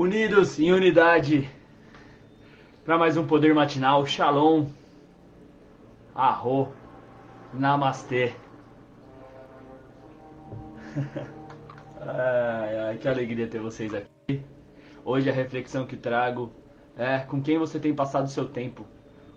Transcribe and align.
Unidos 0.00 0.58
em 0.58 0.72
unidade 0.72 1.46
para 2.86 2.96
mais 2.96 3.18
um 3.18 3.26
Poder 3.26 3.54
Matinal. 3.54 4.06
Shalom, 4.06 4.64
Arro, 6.14 6.72
Namastê. 7.52 8.32
ai, 12.00 12.78
ai, 12.78 12.96
que 12.96 13.06
alegria 13.06 13.46
ter 13.46 13.60
vocês 13.60 13.92
aqui. 13.92 14.42
Hoje 15.04 15.28
a 15.28 15.34
reflexão 15.34 15.84
que 15.84 15.98
trago 15.98 16.50
é 16.96 17.18
com 17.18 17.42
quem 17.42 17.58
você 17.58 17.78
tem 17.78 17.94
passado 17.94 18.30
seu 18.30 18.48
tempo, 18.48 18.86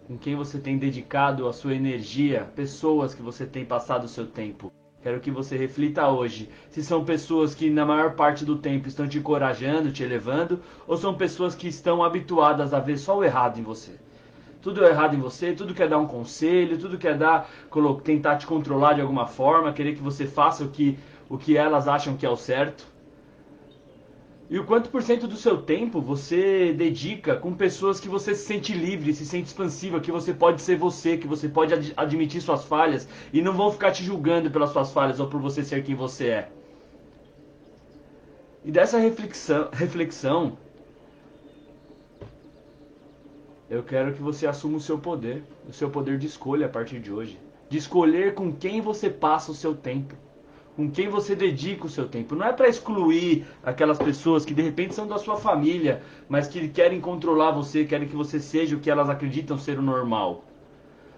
com 0.07 0.17
quem 0.17 0.33
você 0.33 0.57
tem 0.57 0.77
dedicado 0.77 1.45
a 1.45 1.51
sua 1.51 1.75
energia, 1.75 2.49
pessoas 2.55 3.13
que 3.13 3.21
você 3.21 3.45
tem 3.45 3.65
passado 3.65 4.07
seu 4.07 4.25
tempo. 4.25 4.71
Quero 5.03 5.19
que 5.19 5.29
você 5.29 5.57
reflita 5.57 6.07
hoje 6.07 6.49
se 6.69 6.81
são 6.81 7.03
pessoas 7.03 7.53
que 7.53 7.69
na 7.69 7.85
maior 7.85 8.13
parte 8.13 8.45
do 8.45 8.57
tempo 8.57 8.87
estão 8.87 9.05
te 9.05 9.17
encorajando, 9.17 9.91
te 9.91 10.01
elevando, 10.01 10.61
ou 10.87 10.95
são 10.95 11.13
pessoas 11.13 11.53
que 11.53 11.67
estão 11.67 12.01
habituadas 12.01 12.73
a 12.73 12.79
ver 12.79 12.97
só 12.97 13.17
o 13.17 13.23
errado 13.23 13.59
em 13.59 13.63
você. 13.63 13.91
Tudo 14.61 14.85
é 14.85 14.91
errado 14.91 15.13
em 15.13 15.19
você, 15.19 15.51
tudo 15.51 15.73
quer 15.73 15.89
dar 15.89 15.97
um 15.97 16.07
conselho, 16.07 16.77
tudo 16.77 16.97
quer 16.97 17.17
dar, 17.17 17.49
tentar 18.01 18.37
te 18.37 18.47
controlar 18.47 18.93
de 18.93 19.01
alguma 19.01 19.27
forma, 19.27 19.73
querer 19.73 19.93
que 19.93 20.01
você 20.01 20.25
faça 20.25 20.63
o 20.63 20.69
que, 20.69 20.97
o 21.27 21.37
que 21.37 21.57
elas 21.57 21.85
acham 21.85 22.15
que 22.15 22.25
é 22.25 22.29
o 22.29 22.37
certo. 22.37 22.92
E 24.53 24.59
o 24.59 24.63
quanto 24.63 24.91
por 24.91 25.01
cento 25.01 25.27
do 25.27 25.35
seu 25.35 25.63
tempo 25.63 25.99
você 25.99 26.71
dedica 26.73 27.35
com 27.35 27.55
pessoas 27.55 27.99
que 27.99 28.07
você 28.07 28.35
se 28.35 28.45
sente 28.45 28.71
livre, 28.71 29.11
se 29.11 29.25
sente 29.25 29.47
expansiva, 29.47 29.99
que 29.99 30.11
você 30.11 30.31
pode 30.31 30.61
ser 30.61 30.77
você, 30.77 31.17
que 31.17 31.25
você 31.25 31.49
pode 31.49 31.73
ad 31.73 31.91
admitir 31.97 32.39
suas 32.39 32.63
falhas 32.63 33.09
e 33.33 33.41
não 33.41 33.53
vão 33.53 33.71
ficar 33.71 33.91
te 33.91 34.03
julgando 34.03 34.51
pelas 34.51 34.69
suas 34.69 34.91
falhas 34.91 35.19
ou 35.19 35.25
por 35.25 35.41
você 35.41 35.63
ser 35.63 35.83
quem 35.83 35.95
você 35.95 36.27
é. 36.27 36.49
E 38.63 38.69
dessa 38.71 38.99
reflexão, 38.99 39.69
reflexão 39.73 40.55
eu 43.67 43.81
quero 43.81 44.13
que 44.13 44.21
você 44.21 44.45
assuma 44.45 44.77
o 44.77 44.81
seu 44.81 44.99
poder, 44.99 45.41
o 45.67 45.73
seu 45.73 45.89
poder 45.89 46.19
de 46.19 46.27
escolha 46.27 46.67
a 46.67 46.69
partir 46.69 46.99
de 46.99 47.11
hoje, 47.11 47.39
de 47.67 47.79
escolher 47.79 48.35
com 48.35 48.53
quem 48.53 48.81
você 48.81 49.09
passa 49.09 49.51
o 49.51 49.55
seu 49.55 49.73
tempo 49.73 50.13
com 50.75 50.89
quem 50.89 51.07
você 51.07 51.35
dedica 51.35 51.85
o 51.85 51.89
seu 51.89 52.07
tempo. 52.07 52.35
Não 52.35 52.47
é 52.47 52.53
para 52.53 52.67
excluir 52.67 53.45
aquelas 53.63 53.97
pessoas 53.97 54.43
que 54.43 54.53
de 54.53 54.61
repente 54.61 54.95
são 54.95 55.07
da 55.07 55.17
sua 55.17 55.37
família, 55.37 56.01
mas 56.27 56.47
que 56.47 56.67
querem 56.67 56.99
controlar 56.99 57.51
você, 57.51 57.85
querem 57.85 58.07
que 58.07 58.15
você 58.15 58.39
seja 58.39 58.75
o 58.75 58.79
que 58.79 58.89
elas 58.89 59.09
acreditam 59.09 59.57
ser 59.57 59.77
o 59.77 59.81
normal. 59.81 60.43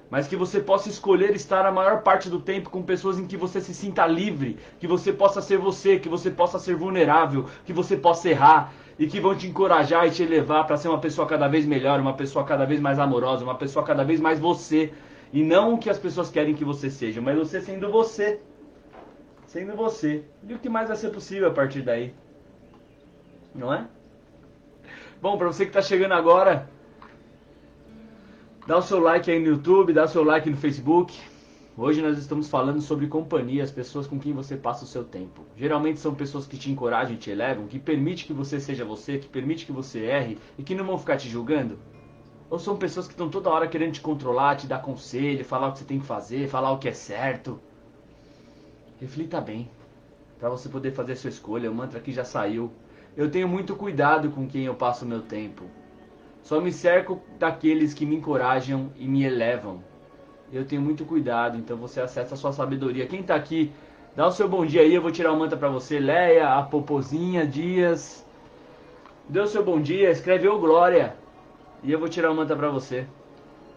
Mas 0.10 0.28
que 0.28 0.36
você 0.36 0.60
possa 0.60 0.90
escolher 0.90 1.34
estar 1.36 1.66
a 1.66 1.72
maior 1.72 2.02
parte 2.02 2.30
do 2.30 2.40
tempo 2.40 2.70
com 2.70 2.84
pessoas 2.84 3.18
em 3.18 3.26
que 3.26 3.36
você 3.36 3.60
se 3.60 3.74
sinta 3.74 4.06
livre, 4.06 4.58
que 4.80 4.88
você 4.88 5.12
possa 5.12 5.42
ser 5.42 5.58
você, 5.58 5.98
que 5.98 6.10
você 6.10 6.30
possa 6.30 6.60
ser 6.60 6.76
vulnerável, 6.76 7.46
que 7.66 7.74
você 7.74 7.98
possa 7.98 8.30
errar 8.30 8.74
e 9.00 9.08
que 9.08 9.20
vão 9.20 9.36
te 9.36 9.48
encorajar 9.48 10.06
e 10.06 10.12
te 10.12 10.22
elevar 10.22 10.68
para 10.68 10.78
ser 10.78 10.90
uma 10.90 11.00
pessoa 11.00 11.28
cada 11.28 11.48
vez 11.48 11.66
melhor, 11.66 12.00
uma 12.00 12.14
pessoa 12.14 12.46
cada 12.46 12.66
vez 12.66 12.80
mais 12.80 13.00
amorosa, 13.00 13.44
uma 13.44 13.56
pessoa 13.56 13.84
cada 13.84 14.04
vez 14.04 14.20
mais 14.20 14.40
você. 14.40 14.94
E 15.34 15.44
não 15.44 15.74
o 15.74 15.78
que 15.78 15.90
as 15.90 15.98
pessoas 15.98 16.30
querem 16.30 16.54
que 16.54 16.64
você 16.64 16.90
seja, 16.90 17.20
mas 17.20 17.38
você 17.38 17.60
sendo 17.60 17.90
você 17.90 18.40
sendo 19.56 19.74
você. 19.74 20.26
E 20.46 20.54
o 20.54 20.60
que 20.60 20.68
mais 20.68 20.90
vai 20.90 20.98
ser 20.98 21.12
possível 21.12 21.48
a 21.48 21.54
partir 21.54 21.82
daí? 21.82 22.14
Não 23.54 23.74
é? 23.74 23.88
Bom, 25.22 25.38
para 25.38 25.48
você 25.48 25.64
que 25.64 25.70
está 25.70 25.82
chegando 25.82 26.12
agora, 26.12 26.70
dá 28.68 28.78
o 28.78 28.82
seu 28.82 29.00
like 29.00 29.32
aí 29.32 29.40
no 29.40 29.48
YouTube, 29.48 29.94
dá 29.94 30.04
o 30.04 30.08
seu 30.10 30.26
like 30.26 30.50
no 30.50 30.58
Facebook. 30.58 31.18
Hoje 31.78 32.02
nós 32.02 32.18
estamos 32.18 32.50
falando 32.50 32.82
sobre 32.82 33.08
companhia, 33.08 33.64
as 33.64 33.72
pessoas 33.72 34.08
com 34.08 34.20
quem 34.20 34.34
você 34.34 34.58
passa 34.58 34.84
o 34.84 34.88
seu 34.88 35.06
tempo. 35.06 35.46
Geralmente 35.56 36.02
são 36.02 36.14
pessoas 36.14 36.46
que 36.46 36.58
te 36.58 36.70
encorajam, 36.70 37.16
te 37.16 37.32
elevam, 37.32 37.66
que 37.66 37.80
permitem 37.80 38.26
que 38.26 38.34
você 38.34 38.60
seja 38.60 38.84
você, 38.84 39.20
que 39.20 39.30
permitem 39.30 39.66
que 39.66 39.72
você 39.72 40.04
erre 40.04 40.38
e 40.58 40.64
que 40.64 40.76
não 40.76 40.86
vão 40.86 40.98
ficar 40.98 41.16
te 41.16 41.30
julgando. 41.30 41.80
Ou 42.50 42.60
são 42.60 42.76
pessoas 42.76 43.08
que 43.08 43.14
estão 43.14 43.30
toda 43.30 43.50
hora 43.50 43.70
querendo 43.70 43.94
te 43.94 44.02
controlar, 44.02 44.58
te 44.58 44.68
dar 44.68 44.82
conselho, 44.82 45.46
falar 45.46 45.70
o 45.70 45.72
que 45.72 45.80
você 45.80 45.86
tem 45.86 46.00
que 46.02 46.06
fazer, 46.06 46.50
falar 46.50 46.74
o 46.74 46.78
que 46.78 46.90
é 46.90 46.94
certo. 46.94 47.58
Reflita 49.00 49.42
bem, 49.42 49.70
para 50.40 50.50
você 50.50 50.70
poder 50.70 50.92
fazer 50.92 51.14
a 51.14 51.16
sua 51.16 51.30
escolha. 51.30 51.70
O 51.70 51.76
mantra 51.76 52.00
aqui 52.00 52.12
já 52.12 52.24
saiu. 52.24 52.72
Eu 53.16 53.30
tenho 53.30 53.48
muito 53.48 53.76
cuidado 53.76 54.30
com 54.30 54.48
quem 54.48 54.66
eu 54.66 54.76
passo 54.76 55.06
meu 55.06 55.22
tempo. 55.22 55.64
Só 56.42 56.62
me 56.62 56.72
cerco 56.72 57.22
daqueles 57.38 57.94
que 57.94 58.06
me 58.06 58.16
encorajam 58.16 58.92
e 58.96 59.08
me 59.08 59.24
elevam. 59.24 59.84
Eu 60.54 60.64
tenho 60.64 60.82
muito 60.82 61.04
cuidado, 61.04 61.58
então 61.58 61.76
você 61.76 62.00
acessa 62.00 62.36
a 62.36 62.38
sua 62.38 62.54
sabedoria. 62.54 63.08
Quem 63.08 63.22
está 63.22 63.36
aqui, 63.36 63.72
dá 64.16 64.28
o 64.28 64.32
seu 64.32 64.48
bom 64.48 64.66
dia 64.66 64.82
aí, 64.82 64.94
eu 64.94 65.02
vou 65.02 65.12
tirar 65.12 65.32
o 65.34 65.40
mantra 65.40 65.58
para 65.58 65.70
você. 65.70 66.00
Leia, 66.00 66.54
a 66.54 66.64
Popozinha, 66.64 67.46
Dias. 67.46 68.26
Dê 69.28 69.40
o 69.40 69.48
seu 69.48 69.64
bom 69.64 69.82
dia, 69.82 70.12
escreve 70.12 70.48
o 70.48 70.60
Glória. 70.60 71.16
E 71.84 71.92
eu 71.92 72.00
vou 72.00 72.08
tirar 72.08 72.32
o 72.32 72.36
mantra 72.36 72.56
para 72.56 72.70
você. 72.70 73.08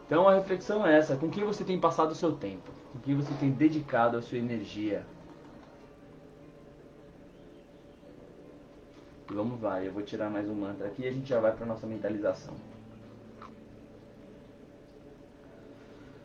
Então 0.08 0.26
a 0.26 0.34
reflexão 0.34 0.86
é 0.86 0.96
essa: 0.96 1.16
com 1.16 1.28
quem 1.28 1.44
você 1.44 1.62
tem 1.62 1.78
passado 1.78 2.12
o 2.12 2.14
seu 2.14 2.32
tempo? 2.32 2.72
O 2.94 2.98
que 2.98 3.14
você 3.14 3.32
tem 3.34 3.50
dedicado 3.50 4.16
a 4.16 4.22
sua 4.22 4.38
energia. 4.38 5.04
E 9.30 9.34
vamos 9.34 9.60
lá, 9.60 9.84
eu 9.84 9.92
vou 9.92 10.02
tirar 10.02 10.30
mais 10.30 10.48
um 10.48 10.54
mantra 10.54 10.86
aqui 10.86 11.02
e 11.02 11.08
a 11.08 11.12
gente 11.12 11.28
já 11.28 11.38
vai 11.38 11.52
para 11.52 11.66
nossa 11.66 11.86
mentalização. 11.86 12.54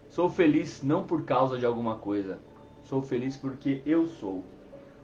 Sou 0.09 0.29
feliz 0.29 0.81
não 0.81 1.03
por 1.03 1.25
causa 1.25 1.57
de 1.57 1.65
alguma 1.65 1.97
coisa. 1.97 2.39
Sou 2.85 3.01
feliz 3.01 3.35
porque 3.35 3.81
eu 3.85 4.07
sou. 4.07 4.45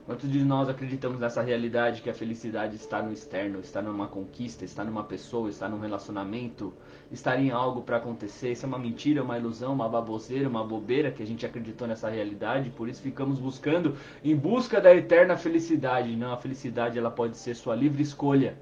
Quantos 0.06 0.30
de 0.30 0.42
nós 0.42 0.68
acreditamos 0.68 1.20
nessa 1.20 1.42
realidade 1.42 2.00
que 2.00 2.08
a 2.08 2.14
felicidade 2.14 2.76
está 2.76 3.02
no 3.02 3.12
externo, 3.12 3.60
está 3.60 3.82
numa 3.82 4.08
conquista, 4.08 4.64
está 4.64 4.82
numa 4.82 5.04
pessoa, 5.04 5.50
está 5.50 5.68
num 5.68 5.78
relacionamento, 5.78 6.72
estar 7.10 7.38
em 7.38 7.50
algo 7.50 7.82
para 7.82 7.96
acontecer? 7.96 8.52
Isso 8.52 8.64
é 8.64 8.68
uma 8.68 8.78
mentira, 8.78 9.22
uma 9.22 9.38
ilusão, 9.38 9.72
uma 9.72 9.88
baboseira, 9.88 10.48
uma 10.48 10.64
bobeira 10.64 11.10
que 11.10 11.22
a 11.22 11.26
gente 11.26 11.44
acreditou 11.44 11.86
nessa 11.86 12.08
realidade, 12.08 12.70
por 12.70 12.88
isso 12.88 13.02
ficamos 13.02 13.38
buscando 13.38 13.96
em 14.24 14.36
busca 14.36 14.80
da 14.80 14.94
eterna 14.94 15.36
felicidade. 15.36 16.16
Não, 16.16 16.32
a 16.32 16.36
felicidade 16.36 16.98
ela 16.98 17.10
pode 17.10 17.36
ser 17.36 17.54
sua 17.54 17.74
livre 17.74 18.02
escolha. 18.02 18.56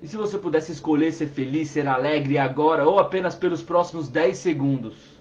E 0.00 0.06
se 0.06 0.16
você 0.16 0.38
pudesse 0.38 0.70
escolher 0.70 1.12
ser 1.12 1.26
feliz, 1.26 1.70
ser 1.70 1.88
alegre 1.88 2.38
agora 2.38 2.88
ou 2.88 3.00
apenas 3.00 3.34
pelos 3.34 3.62
próximos 3.62 4.08
10 4.08 4.36
segundos? 4.36 5.18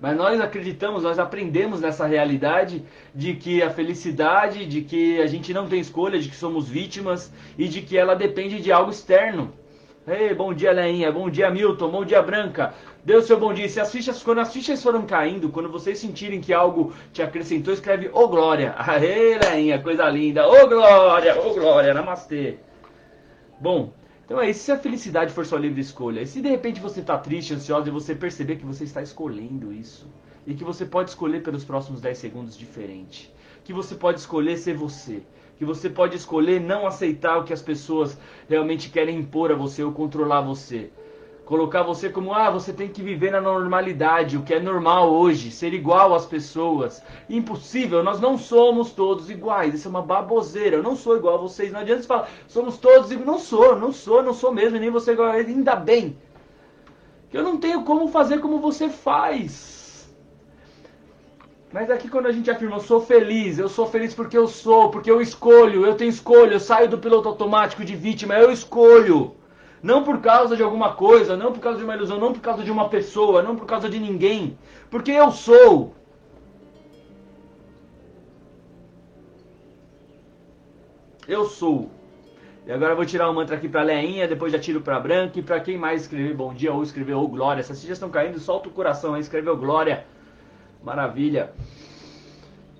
Mas 0.00 0.16
nós 0.16 0.40
acreditamos, 0.40 1.02
nós 1.02 1.18
aprendemos 1.18 1.80
nessa 1.80 2.06
realidade 2.06 2.82
de 3.14 3.34
que 3.34 3.62
a 3.62 3.68
felicidade, 3.68 4.64
de 4.64 4.80
que 4.80 5.20
a 5.20 5.26
gente 5.26 5.52
não 5.52 5.68
tem 5.68 5.80
escolha, 5.80 6.18
de 6.18 6.28
que 6.28 6.36
somos 6.36 6.68
vítimas 6.68 7.30
e 7.58 7.68
de 7.68 7.82
que 7.82 7.98
ela 7.98 8.14
depende 8.14 8.60
de 8.60 8.72
algo 8.72 8.90
externo. 8.90 9.52
Ei, 10.12 10.34
bom 10.34 10.52
dia, 10.52 10.72
Leinha. 10.72 11.12
Bom 11.12 11.30
dia, 11.30 11.48
Milton. 11.52 11.88
Bom 11.88 12.04
dia, 12.04 12.20
Branca. 12.20 12.74
O 13.06 13.22
seu 13.22 13.38
bom 13.38 13.54
dia. 13.54 13.68
Se 13.68 13.78
as 13.78 13.92
fichas, 13.92 14.20
quando 14.24 14.40
as 14.40 14.52
fichas 14.52 14.82
foram 14.82 15.06
caindo, 15.06 15.50
quando 15.50 15.68
vocês 15.68 16.00
sentirem 16.00 16.40
que 16.40 16.52
algo 16.52 16.92
te 17.12 17.22
acrescentou, 17.22 17.72
escreve 17.72 18.10
Ô 18.12 18.26
Glória. 18.26 18.74
Aê, 18.76 19.38
Leinha, 19.38 19.80
coisa 19.80 20.08
linda. 20.08 20.48
Ô 20.48 20.66
Glória, 20.66 21.40
ô 21.40 21.54
Glória, 21.54 21.94
namastê. 21.94 22.56
Bom, 23.60 23.92
então 24.24 24.40
é 24.40 24.50
isso, 24.50 24.64
se 24.64 24.72
a 24.72 24.78
felicidade 24.78 25.32
for 25.32 25.46
sua 25.46 25.60
livre 25.60 25.80
escolha, 25.80 26.22
e 26.22 26.26
se 26.26 26.40
de 26.40 26.48
repente 26.48 26.80
você 26.80 26.98
está 26.98 27.16
triste, 27.16 27.54
ansioso 27.54 27.86
e 27.86 27.92
você 27.92 28.12
perceber 28.12 28.56
que 28.56 28.66
você 28.66 28.82
está 28.82 29.00
escolhendo 29.00 29.72
isso, 29.72 30.08
e 30.44 30.54
que 30.54 30.64
você 30.64 30.84
pode 30.84 31.10
escolher 31.10 31.44
pelos 31.44 31.64
próximos 31.64 32.00
10 32.00 32.18
segundos 32.18 32.58
diferente, 32.58 33.32
que 33.62 33.72
você 33.72 33.94
pode 33.94 34.18
escolher 34.18 34.56
ser 34.56 34.74
você, 34.74 35.22
que 35.60 35.64
você 35.66 35.90
pode 35.90 36.16
escolher 36.16 36.58
não 36.58 36.86
aceitar 36.86 37.36
o 37.36 37.44
que 37.44 37.52
as 37.52 37.60
pessoas 37.60 38.16
realmente 38.48 38.88
querem 38.88 39.18
impor 39.18 39.52
a 39.52 39.54
você 39.54 39.84
ou 39.84 39.92
controlar 39.92 40.40
você, 40.40 40.90
colocar 41.44 41.82
você 41.82 42.08
como 42.08 42.32
ah, 42.32 42.48
você 42.48 42.72
tem 42.72 42.88
que 42.88 43.02
viver 43.02 43.30
na 43.30 43.42
normalidade, 43.42 44.38
o 44.38 44.42
que 44.42 44.54
é 44.54 44.58
normal 44.58 45.12
hoje, 45.12 45.50
ser 45.50 45.74
igual 45.74 46.14
às 46.14 46.24
pessoas. 46.24 47.02
Impossível, 47.28 48.02
nós 48.02 48.18
não 48.18 48.38
somos 48.38 48.92
todos 48.92 49.28
iguais. 49.28 49.74
Isso 49.74 49.86
é 49.86 49.90
uma 49.90 50.00
baboseira. 50.00 50.76
Eu 50.76 50.82
não 50.82 50.96
sou 50.96 51.18
igual 51.18 51.34
a 51.34 51.42
vocês. 51.42 51.70
Não 51.70 51.80
adianta 51.80 52.00
você 52.00 52.08
falar, 52.08 52.30
somos 52.48 52.78
todos 52.78 53.10
iguais. 53.10 53.26
Não 53.26 53.38
sou, 53.38 53.78
não 53.78 53.92
sou, 53.92 54.22
não 54.22 54.32
sou 54.32 54.54
mesmo, 54.54 54.78
nem 54.78 54.88
você 54.88 55.12
igual. 55.12 55.28
Ainda 55.28 55.76
bem. 55.76 56.16
Que 57.28 57.36
eu 57.36 57.42
não 57.42 57.58
tenho 57.58 57.84
como 57.84 58.08
fazer 58.08 58.38
como 58.38 58.60
você 58.60 58.88
faz. 58.88 59.79
Mas 61.72 61.88
aqui 61.88 62.08
quando 62.08 62.26
a 62.26 62.32
gente 62.32 62.50
afirma, 62.50 62.76
eu 62.76 62.80
sou 62.80 63.00
feliz, 63.00 63.58
eu 63.58 63.68
sou 63.68 63.86
feliz 63.86 64.12
porque 64.12 64.36
eu 64.36 64.48
sou, 64.48 64.90
porque 64.90 65.08
eu 65.10 65.20
escolho, 65.20 65.86
eu 65.86 65.94
tenho 65.94 66.10
escolha, 66.10 66.54
eu 66.54 66.60
saio 66.60 66.88
do 66.88 66.98
piloto 66.98 67.28
automático 67.28 67.84
de 67.84 67.94
vítima, 67.94 68.34
eu 68.34 68.50
escolho. 68.50 69.36
Não 69.80 70.02
por 70.02 70.20
causa 70.20 70.56
de 70.56 70.62
alguma 70.64 70.94
coisa, 70.94 71.36
não 71.36 71.52
por 71.52 71.60
causa 71.60 71.78
de 71.78 71.84
uma 71.84 71.94
ilusão, 71.94 72.18
não 72.18 72.32
por 72.32 72.40
causa 72.40 72.64
de 72.64 72.70
uma 72.72 72.88
pessoa, 72.88 73.40
não 73.40 73.54
por 73.54 73.66
causa 73.66 73.88
de 73.88 74.00
ninguém. 74.00 74.58
Porque 74.90 75.12
eu 75.12 75.30
sou. 75.30 75.94
Eu 81.26 81.44
sou. 81.44 81.88
E 82.66 82.72
agora 82.72 82.92
eu 82.92 82.96
vou 82.96 83.06
tirar 83.06 83.30
o 83.30 83.34
mantra 83.34 83.56
aqui 83.56 83.68
pra 83.68 83.82
Leinha, 83.82 84.26
depois 84.26 84.52
já 84.52 84.58
tiro 84.58 84.80
pra 84.80 84.98
Branca 84.98 85.38
e 85.38 85.42
pra 85.42 85.60
quem 85.60 85.78
mais 85.78 86.02
escrever 86.02 86.34
bom 86.34 86.52
dia 86.52 86.72
ou 86.72 86.82
escrever 86.82 87.14
ou 87.14 87.28
glória. 87.28 87.60
Essas 87.60 87.80
já 87.80 87.92
estão 87.92 88.10
caindo, 88.10 88.40
solta 88.40 88.68
o 88.68 88.72
coração 88.72 89.14
aí, 89.14 89.20
escreveu 89.20 89.56
glória. 89.56 90.04
Maravilha. 90.82 91.52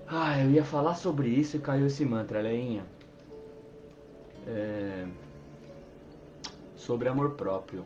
Ah, 0.06 0.40
eu 0.40 0.50
ia 0.50 0.64
falar 0.64 0.94
sobre 0.94 1.28
isso 1.28 1.56
e 1.56 1.60
caiu 1.60 1.86
esse 1.86 2.04
mantra, 2.04 2.40
Leinha. 2.42 2.84
é, 4.46 5.06
sobre 6.76 7.08
amor 7.08 7.34
próprio, 7.34 7.84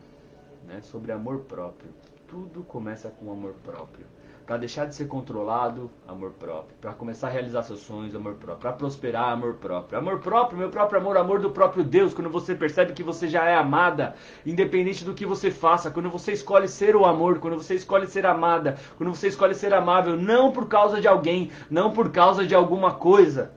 né? 0.65 0.81
Sobre 0.81 1.11
amor 1.11 1.41
próprio. 1.41 1.91
Tudo 2.27 2.63
começa 2.63 3.09
com 3.09 3.31
amor 3.31 3.53
próprio. 3.63 4.05
Para 4.45 4.57
deixar 4.57 4.85
de 4.85 4.93
ser 4.93 5.07
controlado, 5.07 5.89
amor 6.07 6.29
próprio. 6.33 6.77
Para 6.79 6.93
começar 6.93 7.27
a 7.27 7.31
realizar 7.31 7.63
seus 7.63 7.79
sonhos, 7.79 8.15
amor 8.15 8.35
próprio. 8.35 8.61
Para 8.61 8.73
prosperar, 8.73 9.31
amor 9.31 9.55
próprio. 9.55 9.97
Amor 9.97 10.19
próprio, 10.19 10.59
meu 10.59 10.69
próprio 10.69 10.99
amor, 11.01 11.17
amor 11.17 11.39
do 11.39 11.49
próprio 11.49 11.83
Deus. 11.83 12.13
Quando 12.13 12.29
você 12.29 12.53
percebe 12.53 12.93
que 12.93 13.01
você 13.01 13.27
já 13.27 13.45
é 13.45 13.55
amada, 13.55 14.13
independente 14.45 15.03
do 15.03 15.15
que 15.15 15.25
você 15.25 15.49
faça. 15.49 15.89
Quando 15.89 16.11
você 16.11 16.31
escolhe 16.31 16.67
ser 16.67 16.95
o 16.95 17.05
amor, 17.05 17.39
quando 17.39 17.55
você 17.55 17.73
escolhe 17.73 18.05
ser 18.05 18.23
amada, 18.23 18.77
quando 18.97 19.15
você 19.15 19.29
escolhe 19.29 19.55
ser 19.55 19.73
amável, 19.73 20.15
não 20.15 20.51
por 20.51 20.67
causa 20.67 21.01
de 21.01 21.07
alguém, 21.07 21.49
não 21.67 21.91
por 21.91 22.11
causa 22.11 22.45
de 22.45 22.53
alguma 22.53 22.93
coisa. 22.93 23.51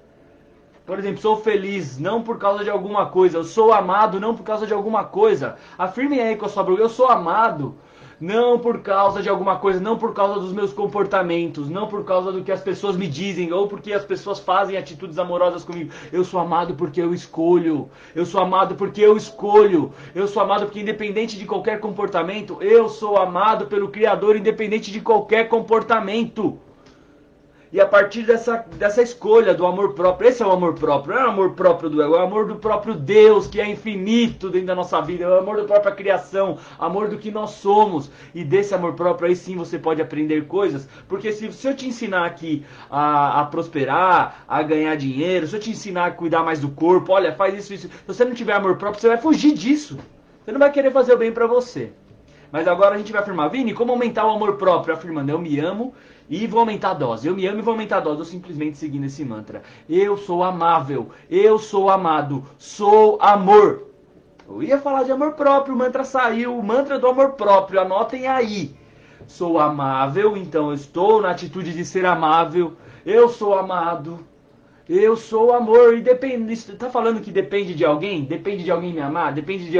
Por 0.87 0.99
exemplo, 0.99 1.21
sou 1.21 1.37
feliz 1.37 1.99
não 1.99 2.23
por 2.23 2.39
causa 2.39 2.65
de 2.65 2.71
alguma 2.71 3.11
coisa, 3.11 3.37
eu 3.37 3.45
sou 3.45 3.75
amado 3.75 4.19
não 4.19 4.35
por 4.35 4.43
causa 4.43 4.67
de 4.67 4.73
alguma 4.73 5.05
coisa. 5.05 5.57
Afirme 5.77 6.19
aí 6.19 6.35
com 6.35 6.47
a 6.47 6.49
sua 6.49 6.65
eu 6.65 6.89
sou 6.89 7.11
amado 7.11 7.77
não 8.21 8.59
por 8.59 8.81
causa 8.81 9.23
de 9.23 9.29
alguma 9.29 9.57
coisa, 9.57 9.81
não 9.81 9.97
por 9.97 10.13
causa 10.13 10.41
dos 10.41 10.53
meus 10.53 10.73
comportamentos, 10.73 11.69
não 11.69 11.87
por 11.87 12.05
causa 12.05 12.33
do 12.33 12.43
que 12.43 12.53
as 12.53 12.61
pessoas 12.61 12.97
me 12.97 13.07
dizem 13.07 13.53
ou 13.53 13.69
porque 13.69 13.93
as 13.93 14.05
pessoas 14.05 14.41
fazem 14.41 14.77
atitudes 14.77 15.19
amorosas 15.19 15.65
comigo. 15.65 15.93
Eu 16.13 16.25
sou 16.25 16.41
amado 16.41 16.75
porque 16.75 17.01
eu 17.01 17.15
escolho. 17.15 17.89
Eu 18.15 18.27
sou 18.27 18.41
amado 18.41 18.75
porque 18.75 19.01
eu 19.01 19.17
escolho. 19.17 19.93
Eu 20.15 20.27
sou 20.27 20.43
amado 20.43 20.67
porque 20.67 20.81
independente 20.81 21.39
de 21.39 21.45
qualquer 21.45 21.81
comportamento, 21.81 22.59
eu 22.61 22.89
sou 22.89 23.17
amado 23.17 23.67
pelo 23.67 23.89
Criador 23.89 24.37
independente 24.37 24.91
de 24.91 25.01
qualquer 25.01 25.49
comportamento. 25.49 26.59
E 27.71 27.79
a 27.79 27.87
partir 27.87 28.23
dessa, 28.23 28.65
dessa 28.77 29.03
escolha 29.03 29.55
do 29.55 29.67
amor 29.67 29.93
próprio, 29.93 30.31
esse 30.31 30.43
é 30.43 30.47
o 30.47 30.51
amor 30.51 30.75
próprio, 30.75 31.15
não 31.15 31.23
é 31.23 31.27
o 31.27 31.31
amor 31.31 31.53
próprio 31.53 31.91
do 31.91 32.03
ego, 32.03 32.15
é 32.15 32.19
o 32.19 32.23
amor 32.23 32.47
do 32.47 32.57
próprio 32.57 32.95
Deus, 32.95 33.47
que 33.47 33.61
é 33.61 33.69
infinito 33.69 34.49
dentro 34.49 34.69
da 34.69 34.75
nossa 34.75 34.99
vida, 35.03 35.25
é 35.25 35.29
o 35.29 35.39
amor 35.39 35.59
da 35.59 35.65
própria 35.65 35.93
criação, 35.93 36.57
amor 36.79 37.09
do 37.09 37.19
que 37.19 37.31
nós 37.31 37.51
somos. 37.51 38.11
E 38.35 38.43
desse 38.43 38.75
amor 38.75 38.95
próprio 38.95 39.29
aí 39.29 39.37
sim 39.37 39.55
você 39.55 39.79
pode 39.79 40.01
aprender 40.01 40.47
coisas, 40.47 40.89
porque 41.07 41.31
se, 41.31 41.53
se 41.53 41.67
eu 41.69 41.77
te 41.77 41.87
ensinar 41.87 42.25
aqui 42.25 42.65
a, 42.91 43.43
a 43.43 43.45
prosperar, 43.45 44.45
a 44.49 44.63
ganhar 44.63 44.97
dinheiro, 44.97 45.47
se 45.47 45.55
eu 45.55 45.61
te 45.61 45.71
ensinar 45.71 46.07
a 46.07 46.11
cuidar 46.11 46.43
mais 46.43 46.61
do 46.61 46.71
corpo, 46.71 47.13
olha, 47.13 47.35
faz 47.35 47.55
isso, 47.55 47.75
isso. 47.75 47.89
Se 47.89 48.07
você 48.07 48.25
não 48.25 48.33
tiver 48.33 48.55
amor 48.55 48.77
próprio, 48.77 49.01
você 49.01 49.09
vai 49.09 49.19
fugir 49.19 49.53
disso. 49.53 49.99
Você 50.43 50.53
não 50.53 50.59
vai 50.59 50.73
querer 50.73 50.91
fazer 50.91 51.13
o 51.13 51.19
bem 51.19 51.33
para 51.33 51.47
você. 51.47 51.93
Mas 52.51 52.67
agora 52.67 52.95
a 52.95 52.99
gente 52.99 53.13
vai 53.13 53.21
afirmar, 53.21 53.49
Vini, 53.49 53.75
como 53.75 53.93
aumentar 53.93 54.27
o 54.27 54.31
amor 54.31 54.57
próprio? 54.57 54.95
Afirmando, 54.95 55.31
eu 55.31 55.39
me 55.39 55.61
amo 55.61 55.93
e 56.29 56.47
vou 56.47 56.61
aumentar 56.61 56.91
a 56.91 56.95
dose. 56.95 57.27
Eu 57.27 57.35
me 57.35 57.47
amo 57.47 57.61
e 57.61 57.63
vou 57.63 57.73
aumentar 57.73 57.99
a 57.99 58.01
dose. 58.01 58.21
Eu 58.21 58.25
simplesmente 58.25 58.77
seguindo 58.77 59.05
esse 59.05 59.25
mantra. 59.25 59.63
Eu 59.89 60.17
sou 60.17 60.45
amável. 60.45 61.09
Eu 61.31 61.59
sou 61.59 61.89
amado. 61.89 62.45
Sou 62.59 63.19
amor. 63.21 63.87
Eu 64.47 64.63
ia 64.63 64.79
falar 64.79 65.05
de 65.05 65.13
amor 65.13 65.33
próprio. 65.33 65.75
O 65.75 65.79
mantra 65.79 66.05
saiu. 66.05 66.59
O 66.59 66.63
mantra 66.63 66.99
do 66.99 67.07
amor 67.07 67.33
próprio. 67.33 67.81
Anotem 67.81 68.27
aí. 68.27 68.77
Sou 69.27 69.59
amável. 69.59 70.37
Então 70.37 70.69
eu 70.69 70.75
estou 70.75 71.23
na 71.23 71.31
atitude 71.31 71.73
de 71.73 71.85
ser 71.85 72.05
amável. 72.05 72.77
Eu 73.07 73.31
sou 73.31 73.55
amado. 73.59 74.21
Eu 74.87 75.17
sou 75.17 75.55
amor. 75.55 75.97
E 75.97 76.03
depende. 76.03 76.57
Tá 76.75 76.91
falando 76.91 77.23
que 77.23 77.31
depende 77.31 77.75
de 77.75 77.87
alguém? 77.87 78.25
Depende 78.25 78.65
de 78.65 78.71
alguém 78.71 78.93
me 78.93 79.01
amar? 79.01 79.33
Depende 79.33 79.71
de. 79.71 79.79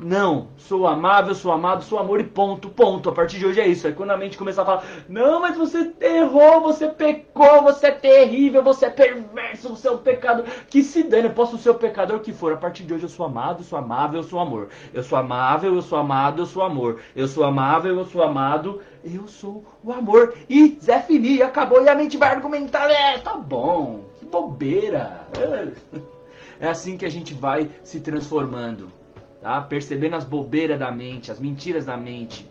Não, 0.00 0.48
sou 0.56 0.86
amável, 0.86 1.34
sou 1.34 1.50
amado, 1.50 1.82
sou 1.82 1.98
amor 1.98 2.20
e 2.20 2.24
ponto, 2.24 2.68
ponto. 2.68 3.08
A 3.08 3.12
partir 3.12 3.38
de 3.38 3.46
hoje 3.46 3.60
é 3.60 3.66
isso. 3.66 3.86
Aí 3.86 3.92
quando 3.92 4.10
a 4.10 4.16
mente 4.16 4.38
começar 4.38 4.62
a 4.62 4.64
falar, 4.64 4.84
não, 5.08 5.40
mas 5.40 5.56
você 5.56 5.92
errou, 6.00 6.60
você 6.60 6.86
pecou, 6.86 7.62
você 7.62 7.88
é 7.88 7.90
terrível, 7.90 8.62
você 8.62 8.86
é 8.86 8.90
perverso, 8.90 9.70
você 9.70 9.88
é 9.88 9.90
um 9.90 9.98
pecador. 9.98 10.44
Que 10.68 10.84
se 10.84 11.02
dane, 11.02 11.28
eu 11.28 11.34
posso 11.34 11.58
ser 11.58 11.70
o 11.70 11.74
pecador 11.74 12.20
que 12.20 12.32
for. 12.32 12.52
A 12.52 12.56
partir 12.56 12.84
de 12.84 12.94
hoje 12.94 13.04
eu 13.04 13.08
sou 13.08 13.26
amado, 13.26 13.64
sou 13.64 13.78
amável, 13.78 14.22
sou 14.22 14.38
amor. 14.38 14.68
Eu 14.94 15.02
sou 15.02 15.18
amável, 15.18 15.74
eu 15.74 15.82
sou 15.82 15.98
amado, 15.98 16.42
eu 16.42 16.46
sou 16.46 16.62
amor. 16.62 17.00
Eu 17.16 17.26
sou 17.26 17.42
amável, 17.42 17.98
eu 17.98 18.04
sou 18.04 18.22
amado, 18.22 18.80
eu 19.02 19.26
sou 19.26 19.64
o 19.82 19.92
amor. 19.92 20.34
E 20.48 20.78
Zé 20.80 21.00
Fini, 21.00 21.42
acabou 21.42 21.82
e 21.82 21.88
a 21.88 21.94
mente 21.94 22.16
vai 22.16 22.30
argumentar, 22.30 22.88
é, 22.88 23.18
tá 23.18 23.36
bom, 23.36 24.04
que 24.18 24.24
bobeira. 24.24 25.26
É 26.60 26.68
assim 26.68 26.96
que 26.96 27.06
a 27.06 27.08
gente 27.08 27.32
vai 27.34 27.70
se 27.84 28.00
transformando 28.00 28.90
tá? 29.40 29.60
percebendo 29.60 30.16
as 30.16 30.24
bobeiras 30.24 30.78
da 30.78 30.90
mente, 30.90 31.30
as 31.30 31.40
mentiras 31.40 31.86
da 31.86 31.96
mente. 31.96 32.48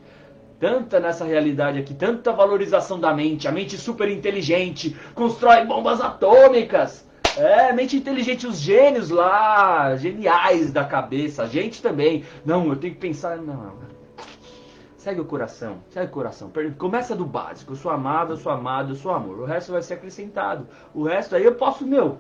Tanta 0.59 0.99
nessa 0.99 1.23
realidade 1.23 1.77
aqui, 1.77 1.93
tanta 1.93 2.33
valorização 2.33 2.99
da 2.99 3.13
mente, 3.13 3.47
a 3.47 3.51
mente 3.51 3.77
super 3.77 4.09
inteligente, 4.09 4.95
constrói 5.13 5.65
bombas 5.65 6.01
atômicas. 6.01 7.05
É, 7.37 7.71
mente 7.71 7.95
inteligente, 7.95 8.47
os 8.47 8.57
gênios 8.57 9.11
lá, 9.11 9.95
geniais 9.95 10.71
da 10.71 10.83
cabeça, 10.83 11.43
a 11.43 11.47
gente 11.47 11.83
também. 11.83 12.23
Não, 12.43 12.67
eu 12.67 12.75
tenho 12.75 12.95
que 12.95 12.99
pensar, 12.99 13.37
não. 13.37 13.73
Segue 14.97 15.21
o 15.21 15.25
coração, 15.25 15.77
segue 15.89 16.07
o 16.07 16.13
coração. 16.13 16.51
Começa 16.79 17.15
do 17.15 17.23
básico, 17.23 17.73
eu 17.73 17.77
sou 17.77 17.91
amado, 17.91 18.33
eu 18.33 18.37
sou 18.37 18.51
amado, 18.51 18.93
eu 18.93 18.95
sou 18.95 19.11
amor. 19.11 19.39
O 19.39 19.45
resto 19.45 19.71
vai 19.71 19.83
ser 19.83 19.93
acrescentado. 19.93 20.67
O 20.93 21.03
resto 21.03 21.35
aí 21.35 21.45
eu 21.45 21.53
posso, 21.53 21.85
meu, 21.85 22.19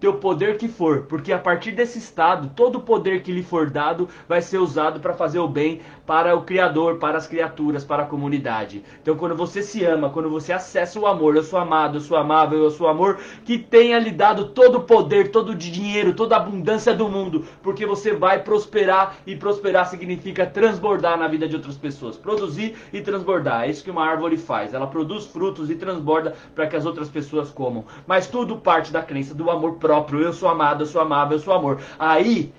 ter 0.00 0.08
o 0.08 0.14
poder 0.14 0.58
que 0.58 0.68
for, 0.68 1.02
porque 1.02 1.32
a 1.32 1.38
partir 1.38 1.72
desse 1.72 1.98
estado, 1.98 2.50
todo 2.54 2.76
o 2.76 2.82
poder 2.82 3.22
que 3.22 3.32
lhe 3.32 3.42
for 3.42 3.70
dado 3.70 4.08
vai 4.28 4.42
ser 4.42 4.58
usado 4.58 5.00
para 5.00 5.14
fazer 5.14 5.38
o 5.38 5.48
bem 5.48 5.80
para 6.06 6.36
o 6.36 6.42
Criador, 6.42 6.96
para 6.96 7.16
as 7.16 7.26
criaturas, 7.26 7.84
para 7.84 8.02
a 8.02 8.06
comunidade. 8.06 8.84
Então, 9.00 9.16
quando 9.16 9.34
você 9.34 9.62
se 9.62 9.84
ama, 9.84 10.10
quando 10.10 10.28
você 10.28 10.52
acessa 10.52 10.98
o 10.98 11.06
amor, 11.06 11.36
eu 11.36 11.42
sou 11.42 11.58
amado, 11.58 11.96
eu 11.96 12.00
sou 12.00 12.16
amável, 12.16 12.62
eu 12.62 12.70
sou 12.70 12.88
amor, 12.88 13.18
que 13.44 13.58
tenha 13.58 13.98
lhe 13.98 14.10
dado 14.10 14.48
todo 14.48 14.78
o 14.78 14.82
poder, 14.82 15.30
todo 15.30 15.50
o 15.50 15.54
dinheiro, 15.54 16.12
toda 16.12 16.36
a 16.36 16.38
abundância 16.38 16.94
do 16.94 17.08
mundo, 17.08 17.44
porque 17.62 17.86
você 17.86 18.12
vai 18.12 18.42
prosperar 18.42 19.16
e 19.26 19.34
prosperar 19.36 19.86
significa 19.86 20.46
transbordar 20.46 21.18
na 21.18 21.28
vida 21.28 21.48
de 21.48 21.56
outras 21.56 21.76
pessoas, 21.76 22.16
produzir 22.16 22.76
e 22.92 23.00
transbordar. 23.00 23.64
É 23.64 23.70
isso 23.70 23.82
que 23.82 23.90
uma 23.90 24.04
árvore 24.04 24.36
faz. 24.36 24.74
Ela 24.74 24.86
produz 24.86 25.26
frutos 25.26 25.70
e 25.70 25.74
transborda 25.74 26.34
para 26.54 26.66
que 26.66 26.76
as 26.76 26.84
outras 26.84 27.08
pessoas 27.08 27.50
comam. 27.50 27.84
Mas 28.06 28.26
tudo 28.26 28.56
parte 28.56 28.92
da 28.92 29.02
crença 29.02 29.34
do 29.34 29.50
amor 29.50 29.74
próprio. 29.84 30.22
Eu 30.22 30.32
sou 30.32 30.48
amado, 30.48 30.82
eu 30.82 30.86
sou 30.86 31.02
amável, 31.02 31.36
eu 31.36 31.42
sou 31.42 31.52
amor. 31.52 31.78
Aí 31.98 32.54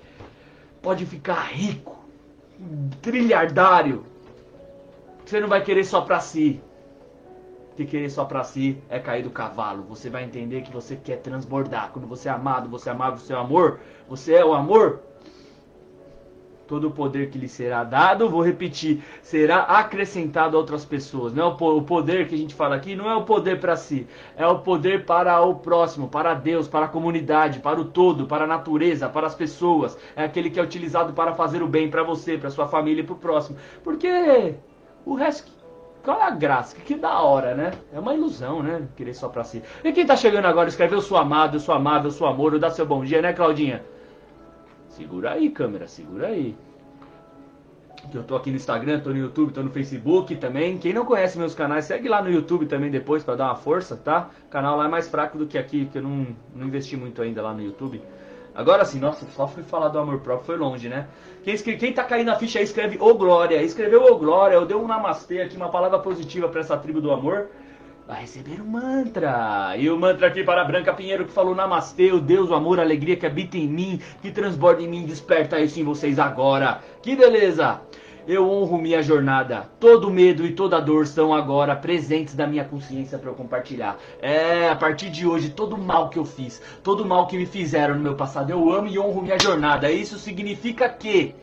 pode 0.80 1.08
ficar 1.08 1.42
rico, 1.52 1.98
trilhardário. 3.02 4.06
Você 5.26 5.40
não 5.40 5.48
vai 5.48 5.64
querer 5.64 5.84
só 5.84 6.02
para 6.02 6.20
si. 6.20 6.62
Que 7.76 7.84
querer 7.84 8.10
só 8.10 8.24
para 8.26 8.44
si 8.44 8.78
é 8.90 9.00
cair 9.00 9.24
do 9.24 9.32
cavalo. 9.32 9.84
Você 9.90 10.08
vai 10.08 10.24
entender 10.24 10.62
que 10.62 10.72
você 10.72 10.96
quer 10.96 11.18
transbordar. 11.18 11.90
Quando 11.92 12.08
você 12.08 12.30
é 12.30 12.32
amado, 12.32 12.70
você 12.70 12.90
é 12.90 12.92
amável, 12.92 13.18
você 13.18 13.34
é 13.34 13.36
amor. 13.36 13.80
Você 14.08 14.34
é 14.36 14.46
o 14.46 14.54
amor 14.54 15.02
todo 16.68 16.88
o 16.88 16.92
poder 16.92 17.30
que 17.30 17.38
lhe 17.38 17.48
será 17.48 17.84
dado, 17.84 18.30
vou 18.30 18.42
repetir, 18.42 19.04
será 19.22 19.60
acrescentado 19.60 20.56
a 20.56 20.60
outras 20.60 20.84
pessoas. 20.84 21.34
Não 21.34 21.44
é 21.44 21.48
o 21.48 21.82
poder 21.82 22.28
que 22.28 22.36
a 22.36 22.38
gente 22.38 22.56
fala 22.56 22.76
aqui, 22.76 22.96
não 22.96 23.10
é 23.10 23.16
o 23.16 23.24
poder 23.24 23.60
para 23.60 23.76
si, 23.76 24.08
é 24.36 24.46
o 24.48 24.60
poder 24.60 25.06
para 25.06 25.42
o 25.42 25.56
próximo, 25.56 26.08
para 26.08 26.34
Deus, 26.34 26.68
para 26.68 26.86
a 26.86 26.90
comunidade, 26.90 27.60
para 27.60 27.80
o 27.80 27.86
todo, 27.86 28.26
para 28.26 28.46
a 28.46 28.48
natureza, 28.48 29.10
para 29.10 29.28
as 29.28 29.36
pessoas. 29.36 29.98
É 30.16 30.24
aquele 30.24 30.50
que 30.50 30.60
é 30.60 30.64
utilizado 30.64 31.14
para 31.14 31.34
fazer 31.34 31.62
o 31.62 31.68
bem 31.68 31.90
para 31.90 32.04
você, 32.04 32.38
para 32.38 32.50
sua 32.50 32.68
família 32.68 33.02
e 33.02 33.06
para 33.06 33.16
o 33.16 33.18
próximo. 33.18 33.58
Porque 33.84 34.56
o 35.06 35.14
resto 35.14 35.56
qual 36.06 36.20
é 36.20 36.24
a 36.24 36.30
graça? 36.30 36.76
Que 36.76 36.94
da 36.94 37.20
hora, 37.20 37.56
né? 37.56 37.72
É 37.92 38.00
uma 38.00 38.14
ilusão, 38.14 38.62
né? 38.62 38.88
Querer 38.96 39.16
só 39.16 39.28
pra 39.28 39.44
si. 39.44 39.64
E 39.84 39.92
quem 39.92 40.06
tá 40.06 40.16
chegando 40.16 40.46
agora, 40.46 40.70
escreveu 40.70 41.00
amado, 41.18 41.56
eu 41.56 41.60
sou 41.60 41.74
amável, 41.74 42.10
eu 42.10 42.12
sou 42.12 42.28
amor, 42.28 42.60
dá 42.60 42.70
seu 42.70 42.86
bom 42.86 43.04
dia, 43.04 43.24
né, 43.24 43.34
Claudinha? 43.34 43.84
Segura 44.96 45.34
aí, 45.34 45.50
câmera, 45.50 45.90
segura 45.90 46.28
aí. 46.28 46.56
Eu 48.14 48.24
tô 48.24 48.34
aqui 48.38 48.50
no 48.50 48.56
Instagram, 48.56 49.02
tô 49.02 49.10
no 49.10 49.18
YouTube, 49.18 49.52
tô 49.52 49.62
no 49.62 49.70
Facebook 49.70 50.34
também. 50.38 50.78
Quem 50.78 50.94
não 50.94 51.04
conhece 51.04 51.38
meus 51.38 51.54
canais, 51.54 51.84
segue 51.84 52.08
lá 52.08 52.22
no 52.22 52.32
YouTube 52.32 52.66
também 52.66 52.90
depois 52.90 53.22
para 53.22 53.36
dar 53.36 53.46
uma 53.48 53.58
força, 53.58 53.98
tá? 53.98 54.30
O 54.46 54.50
canal 54.50 54.78
lá 54.78 54.86
é 54.86 54.88
mais 54.88 55.10
fraco 55.10 55.38
do 55.38 55.48
que 55.48 55.58
aqui, 55.58 55.86
que 55.88 55.98
eu 55.98 56.02
não, 56.02 56.28
não 56.56 56.68
investi 56.68 56.96
muito 56.96 57.22
ainda 57.22 57.42
lá 57.42 57.54
no 57.54 57.62
YouTube. 57.62 58.02
Agora 58.54 58.86
sim, 58.86 59.00
nossa, 59.00 59.26
só 59.32 59.50
fui 59.50 59.64
falar 59.64 59.90
do 59.90 60.00
amor 60.00 60.22
próprio, 60.22 60.46
foi 60.46 60.56
longe, 60.56 60.88
né? 60.88 61.10
Quem, 61.44 61.58
quem 61.58 61.92
tá 61.92 62.06
caindo 62.06 62.28
na 62.28 62.38
ficha 62.38 62.60
aí, 62.60 62.64
escreve 62.64 62.98
Ô 62.98 63.16
Glória. 63.16 63.62
Escreveu 63.62 64.02
Ô 64.02 64.18
Glória, 64.18 64.56
eu 64.56 64.66
dei 64.66 64.78
um 64.78 64.88
namastê 64.88 65.42
aqui, 65.42 65.58
uma 65.58 65.70
palavra 65.70 66.00
positiva 66.00 66.48
para 66.48 66.62
essa 66.62 66.78
tribo 66.78 67.02
do 67.02 67.12
amor 67.12 67.50
vai 68.08 68.22
receber 68.22 68.62
um 68.62 68.66
mantra. 68.66 69.76
E 69.78 69.90
o 69.90 69.98
mantra 69.98 70.28
aqui 70.28 70.44
para 70.44 70.62
a 70.62 70.66
Branca 70.66 70.94
Pinheiro 70.94 71.26
que 71.26 71.32
falou 71.32 71.56
Namastê, 71.56 72.12
o 72.12 72.20
Deus, 72.20 72.50
o 72.50 72.56
amor, 72.56 72.80
a 72.80 72.84
alegria 72.84 73.16
que 73.16 73.26
habita 73.26 73.58
em 73.58 73.68
mim, 73.68 74.00
que 74.22 74.32
transborda 74.32 74.82
em 74.82 74.88
mim, 74.88 75.06
desperta 75.06 75.60
isso 75.60 75.80
em 75.80 75.84
vocês 75.84 76.20
agora. 76.20 76.82
Que 77.02 77.16
beleza! 77.16 77.82
Eu 78.28 78.50
honro 78.50 78.80
minha 78.80 79.04
jornada. 79.04 79.70
Todo 79.80 80.10
medo 80.10 80.44
e 80.48 80.54
toda 80.54 80.80
dor 80.80 81.06
são 81.06 81.32
agora 81.32 81.76
presentes 81.76 82.34
da 82.34 82.48
minha 82.48 82.64
consciência 82.64 83.20
para 83.20 83.30
eu 83.30 83.36
compartilhar. 83.36 84.00
É, 84.20 84.68
a 84.68 84.76
partir 84.76 85.12
de 85.12 85.28
hoje, 85.28 85.52
todo 85.52 85.78
mal 85.78 86.10
que 86.10 86.18
eu 86.18 86.26
fiz, 86.26 86.60
todo 86.84 87.06
mal 87.06 87.28
que 87.28 87.38
me 87.38 87.46
fizeram 87.46 87.94
no 87.94 88.02
meu 88.02 88.16
passado, 88.16 88.50
eu 88.50 88.72
amo 88.72 88.88
e 88.88 88.98
honro 88.98 89.22
minha 89.22 89.38
jornada. 89.38 89.92
Isso 89.92 90.18
significa 90.18 90.90
que 90.90 91.36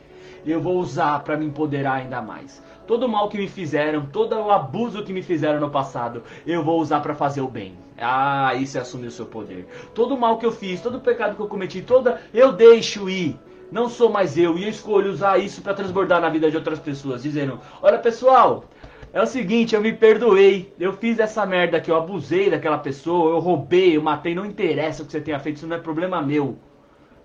eu 0.45 0.61
vou 0.61 0.79
usar 0.79 1.21
para 1.21 1.37
me 1.37 1.47
empoderar 1.47 1.95
ainda 1.95 2.21
mais. 2.21 2.63
Todo 2.87 3.07
o 3.07 3.09
mal 3.09 3.29
que 3.29 3.39
me 3.39 3.49
fizeram, 3.49 4.07
todo 4.07 4.35
o 4.35 4.51
abuso 4.51 5.05
que 5.05 5.13
me 5.13 5.23
fizeram 5.23 5.61
no 5.61 5.71
passado, 5.71 6.23
eu 6.47 6.65
vou 6.65 6.81
usar 6.81 7.01
para 7.01 7.15
fazer 7.15 7.41
o 7.41 7.49
bem. 7.49 7.75
Ah, 7.99 8.55
isso 8.55 8.77
é 8.77 8.81
assumir 8.81 9.07
o 9.07 9.11
seu 9.11 9.27
poder. 9.27 9.67
Todo 9.95 10.15
o 10.15 10.21
mal 10.21 10.39
que 10.39 10.47
eu 10.47 10.53
fiz, 10.53 10.81
todo 10.81 10.97
o 10.97 11.01
pecado 11.01 11.37
que 11.37 11.43
eu 11.43 11.49
cometi, 11.49 11.81
toda 11.81 12.21
eu 12.35 12.53
deixo 12.53 13.09
ir. 13.09 13.39
Não 13.71 13.89
sou 13.89 14.11
mais 14.11 14.37
eu 14.37 14.59
e 14.59 14.65
eu 14.65 14.69
escolho 14.69 15.11
usar 15.11 15.39
isso 15.39 15.63
para 15.63 15.75
transbordar 15.75 16.21
na 16.21 16.29
vida 16.29 16.51
de 16.51 16.57
outras 16.57 16.79
pessoas, 16.79 17.23
dizendo: 17.23 17.59
"Olha, 17.81 17.99
pessoal, 17.99 18.65
é 19.13 19.23
o 19.23 19.27
seguinte, 19.27 19.75
eu 19.75 19.81
me 19.81 19.93
perdoei. 19.93 20.73
Eu 20.81 20.95
fiz 20.95 21.19
essa 21.19 21.45
merda 21.45 21.77
aqui, 21.77 21.91
eu 21.91 21.97
abusei 21.97 22.51
daquela 22.51 22.79
pessoa, 22.79 23.31
eu 23.31 23.39
roubei, 23.39 23.97
eu 23.97 24.03
matei, 24.03 24.35
não 24.35 24.47
interessa 24.47 25.03
o 25.03 25.07
que 25.07 25.13
você 25.13 25.21
tenha 25.21 25.39
feito, 25.39 25.57
isso 25.57 25.67
não 25.67 25.77
é 25.77 25.79
problema 25.79 26.23
meu. 26.23 26.57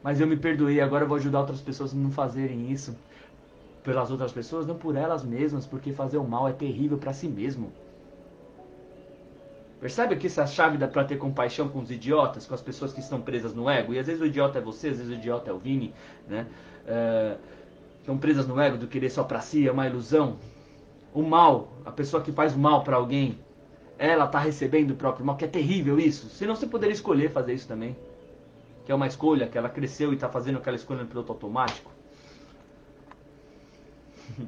Mas 0.03 0.21
eu 0.21 0.27
me 0.27 0.37
perdoei, 0.37 0.79
agora 0.79 1.03
eu 1.03 1.07
vou 1.07 1.17
ajudar 1.17 1.39
outras 1.39 1.61
pessoas 1.61 1.93
a 1.93 1.95
não 1.95 2.11
fazerem 2.11 2.71
isso 2.71 2.95
pelas 3.83 4.11
outras 4.11 4.31
pessoas, 4.31 4.67
não 4.67 4.75
por 4.75 4.95
elas 4.95 5.23
mesmas, 5.23 5.65
porque 5.65 5.93
fazer 5.93 6.17
o 6.17 6.27
mal 6.27 6.47
é 6.47 6.51
terrível 6.51 6.97
para 6.97 7.13
si 7.13 7.27
mesmo. 7.27 7.71
Percebe 9.79 10.15
que 10.15 10.27
essa 10.27 10.45
chave 10.45 10.77
dá 10.77 10.87
para 10.87 11.03
ter 11.03 11.17
compaixão 11.17 11.69
com 11.69 11.79
os 11.79 11.91
idiotas, 11.91 12.45
com 12.45 12.53
as 12.53 12.61
pessoas 12.61 12.91
que 12.91 12.99
estão 12.99 13.21
presas 13.21 13.53
no 13.53 13.69
ego? 13.69 13.93
E 13.93 13.99
às 13.99 14.07
vezes 14.07 14.21
o 14.21 14.25
idiota 14.25 14.57
é 14.57 14.61
você, 14.61 14.89
às 14.89 14.97
vezes 14.97 15.13
o 15.13 15.15
idiota 15.15 15.51
é 15.51 15.53
o 15.53 15.57
Vini, 15.57 15.93
né? 16.27 16.47
É, 16.85 17.37
estão 17.99 18.17
presas 18.17 18.47
no 18.47 18.59
ego 18.59 18.77
do 18.77 18.87
querer 18.87 19.09
só 19.09 19.23
para 19.23 19.39
si, 19.39 19.67
é 19.67 19.71
uma 19.71 19.87
ilusão. 19.87 20.37
O 21.13 21.21
mal, 21.21 21.71
a 21.85 21.91
pessoa 21.91 22.23
que 22.23 22.31
faz 22.31 22.55
mal 22.55 22.83
para 22.83 22.97
alguém, 22.97 23.37
ela 23.99 24.25
está 24.25 24.39
recebendo 24.39 24.91
o 24.91 24.95
próprio 24.95 25.25
mal, 25.25 25.37
que 25.37 25.45
é 25.45 25.47
terrível 25.47 25.99
isso. 25.99 26.27
Senão 26.29 26.55
você 26.55 26.65
poderia 26.65 26.93
escolher 26.93 27.31
fazer 27.31 27.53
isso 27.53 27.67
também. 27.67 27.95
Que 28.87 28.91
é 28.93 28.95
uma 28.95 29.05
escolha, 29.05 29.49
que 29.49 29.57
ela 29.57 29.67
cresceu 29.67 30.13
e 30.13 30.15
está 30.15 30.29
fazendo 30.29 30.59
aquela 30.59 30.77
escolha 30.77 31.01
no 31.01 31.09
piloto 31.09 31.33
automático. 31.33 31.91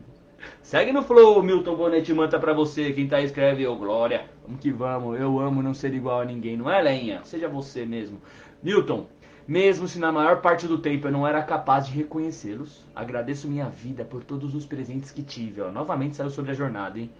Segue 0.63 0.93
no 0.93 1.03
flow, 1.03 1.43
Milton 1.43 1.75
Bonetti 1.75 2.13
manta 2.13 2.39
pra 2.39 2.53
você. 2.53 2.93
Quem 2.93 3.05
tá 3.05 3.19
escreve, 3.19 3.67
ô 3.67 3.75
Glória. 3.75 4.29
Vamos 4.45 4.61
que 4.61 4.71
vamos. 4.71 5.19
Eu 5.19 5.41
amo 5.41 5.61
não 5.61 5.73
ser 5.73 5.93
igual 5.93 6.21
a 6.21 6.25
ninguém, 6.25 6.55
não 6.55 6.71
é, 6.71 6.81
Lenha? 6.81 7.19
Seja 7.25 7.49
você 7.49 7.85
mesmo. 7.85 8.21
Milton, 8.63 9.07
mesmo 9.45 9.89
se 9.89 9.99
na 9.99 10.09
maior 10.09 10.39
parte 10.39 10.69
do 10.69 10.77
tempo 10.77 11.09
eu 11.09 11.11
não 11.11 11.27
era 11.27 11.43
capaz 11.43 11.87
de 11.87 11.97
reconhecê-los, 11.97 12.85
agradeço 12.95 13.45
minha 13.45 13.67
vida 13.67 14.05
por 14.05 14.23
todos 14.23 14.55
os 14.55 14.65
presentes 14.65 15.11
que 15.11 15.21
tive. 15.21 15.59
Ó, 15.59 15.69
novamente 15.69 16.15
saiu 16.15 16.29
sobre 16.29 16.51
a 16.51 16.55
jornada, 16.55 16.97
hein? 16.97 17.11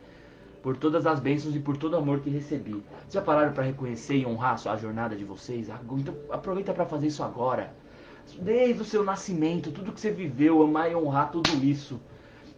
Por 0.61 0.75
todas 0.75 1.05
as 1.05 1.19
bênçãos 1.19 1.55
e 1.55 1.59
por 1.59 1.77
todo 1.77 1.93
o 1.93 1.97
amor 1.97 2.19
que 2.19 2.29
recebi. 2.29 2.83
Já 3.09 3.21
pararam 3.21 3.53
para 3.53 3.63
reconhecer 3.63 4.17
e 4.17 4.25
honrar 4.25 4.59
a 4.67 4.75
jornada 4.75 5.15
de 5.15 5.23
vocês? 5.23 5.69
Então 5.69 6.15
aproveita 6.29 6.73
para 6.73 6.85
fazer 6.85 7.07
isso 7.07 7.23
agora. 7.23 7.73
Desde 8.37 8.81
o 8.81 8.85
seu 8.85 9.03
nascimento, 9.03 9.71
tudo 9.71 9.91
que 9.91 9.99
você 9.99 10.11
viveu, 10.11 10.61
amar 10.61 10.91
e 10.91 10.95
honrar 10.95 11.31
tudo 11.31 11.49
isso. 11.63 11.99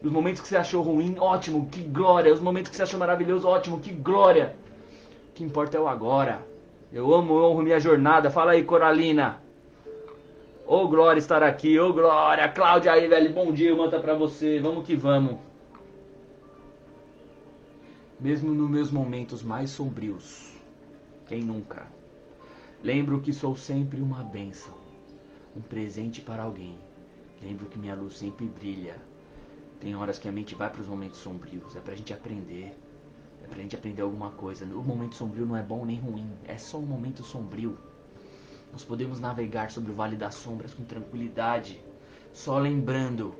Os 0.04 0.12
momentos 0.12 0.42
que 0.42 0.48
você 0.48 0.58
achou 0.58 0.82
ruim, 0.82 1.16
ótimo, 1.20 1.70
que 1.70 1.82
glória. 1.82 2.34
Os 2.34 2.40
momentos 2.40 2.72
que 2.72 2.76
você 2.76 2.84
achou 2.84 3.00
maravilhoso, 3.00 3.48
ótimo, 3.48 3.80
que 3.80 3.94
glória. 3.94 4.56
O 5.30 5.34
que 5.34 5.44
importa 5.44 5.78
é 5.78 5.80
o 5.80 5.88
agora. 5.88 6.42
Eu 6.92 7.14
amo, 7.14 7.38
eu 7.38 7.44
honro 7.44 7.62
minha 7.62 7.80
jornada. 7.80 8.32
Fala 8.32 8.54
aí, 8.54 8.64
Coralina. 8.64 9.42
Ô 10.66 10.78
oh, 10.78 10.88
glória 10.88 11.20
estar 11.20 11.44
aqui, 11.44 11.80
ô 11.80 11.90
oh, 11.90 11.94
glória. 11.94 12.48
Cláudia 12.50 12.94
aí, 12.94 13.08
velho, 13.08 13.32
bom 13.32 13.52
dia, 13.52 13.76
manda 13.76 14.00
pra 14.00 14.16
você. 14.16 14.60
Vamos 14.60 14.86
que 14.86 14.96
vamos. 14.96 15.51
Mesmo 18.22 18.54
nos 18.54 18.70
meus 18.70 18.92
momentos 18.92 19.42
mais 19.42 19.72
sombrios, 19.72 20.54
quem 21.26 21.44
nunca? 21.44 21.88
Lembro 22.84 23.20
que 23.20 23.34
sou 23.34 23.58
sempre 23.58 24.00
uma 24.00 24.24
bênção, 24.24 24.76
um 25.58 25.62
presente 25.62 26.22
para 26.22 26.44
alguém. 26.44 26.78
Lembro 27.42 27.66
que 27.66 27.80
minha 27.80 27.96
luz 27.96 28.18
sempre 28.18 28.46
brilha 28.46 28.96
tem 29.82 29.96
horas 29.96 30.20
que 30.20 30.30
a 30.30 30.32
mente 30.32 30.54
vai 30.54 30.70
para 30.70 30.82
os 30.82 30.88
momentos 30.88 31.18
sombrios. 31.18 31.76
É 31.76 31.80
pra 31.80 31.96
gente 31.96 32.14
aprender. 32.14 32.78
É 33.44 33.48
pra 33.48 33.60
gente 33.60 33.76
aprender 33.76 34.04
alguma 34.04 34.30
coisa. 34.30 34.64
O 34.66 34.84
momento 34.84 35.16
sombrio 35.16 35.44
não 35.44 35.58
é 35.58 35.64
bom 35.64 35.84
nem 35.84 36.00
ruim. 36.00 36.30
É 36.46 36.56
só 36.56 36.78
um 36.78 36.86
momento 36.86 37.24
sombrio. 37.24 37.76
Nós 38.72 38.84
podemos 38.84 39.20
navegar 39.20 39.72
sobre 39.72 39.92
o 39.92 39.96
Vale 39.96 40.16
das 40.16 40.36
Sombras 40.36 40.76
com 40.76 40.84
tranquilidade. 40.84 41.82
Só 42.32 42.60
lembrando 42.60 43.34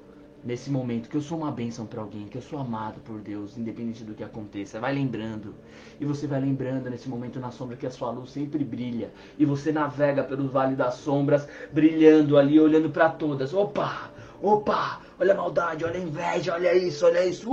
nesse 0.44 0.70
momento 0.70 1.10
que 1.10 1.16
eu 1.16 1.22
sou 1.22 1.38
uma 1.38 1.52
bênção 1.52 1.86
para 1.86 2.02
alguém, 2.02 2.28
que 2.28 2.38
eu 2.38 2.42
sou 2.42 2.60
amado 2.60 3.00
por 3.02 3.20
Deus, 3.20 3.58
independente 3.58 4.04
do 4.04 4.14
que 4.14 4.24
aconteça. 4.24 4.80
Vai 4.80 4.94
lembrando. 4.94 5.54
E 6.00 6.06
você 6.06 6.28
vai 6.28 6.42
lembrando 6.42 6.90
nesse 6.90 7.08
momento 7.08 7.40
na 7.40 7.52
sombra 7.52 7.78
que 7.78 7.86
a 7.86 7.92
sua 7.92 8.12
luz 8.12 8.32
sempre 8.32 8.64
brilha. 8.64 9.12
E 9.38 9.46
você 9.46 9.72
navega 9.72 10.24
pelo 10.24 10.48
Vale 10.48 10.76
das 10.76 10.96
Sombras, 10.96 11.48
brilhando 11.72 12.38
ali, 12.38 12.60
olhando 12.60 12.90
para 12.90 13.10
todas. 13.10 13.54
Opa! 13.54 14.12
Opa! 14.42 15.02
Olha 15.20 15.34
a 15.34 15.38
maldade, 15.38 15.86
olha 15.86 16.00
a 16.00 16.04
inveja, 16.04 16.54
olha 16.54 16.76
isso, 16.76 17.06
olha 17.06 17.26
isso. 17.26 17.48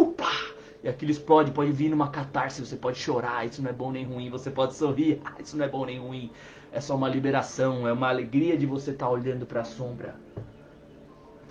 Opa! 0.00 0.52
E 0.82 0.88
aquilo 0.88 1.12
explode, 1.12 1.52
pode 1.52 1.70
vir 1.70 1.90
numa 1.90 2.08
catarse, 2.08 2.64
você 2.64 2.74
pode 2.74 2.98
chorar, 2.98 3.46
isso 3.46 3.62
não 3.62 3.70
é 3.70 3.72
bom 3.72 3.92
nem 3.92 4.04
ruim, 4.04 4.28
você 4.30 4.50
pode 4.50 4.74
sorrir, 4.74 5.20
ah, 5.24 5.34
isso 5.38 5.56
não 5.56 5.64
é 5.64 5.68
bom 5.68 5.86
nem 5.86 6.00
ruim. 6.00 6.30
É 6.72 6.80
só 6.80 6.96
uma 6.96 7.08
liberação, 7.08 7.86
é 7.86 7.92
uma 7.92 8.08
alegria 8.08 8.56
de 8.56 8.66
você 8.66 8.90
estar 8.90 9.06
tá 9.06 9.12
olhando 9.12 9.46
para 9.46 9.60
a 9.60 9.64
sombra. 9.64 10.16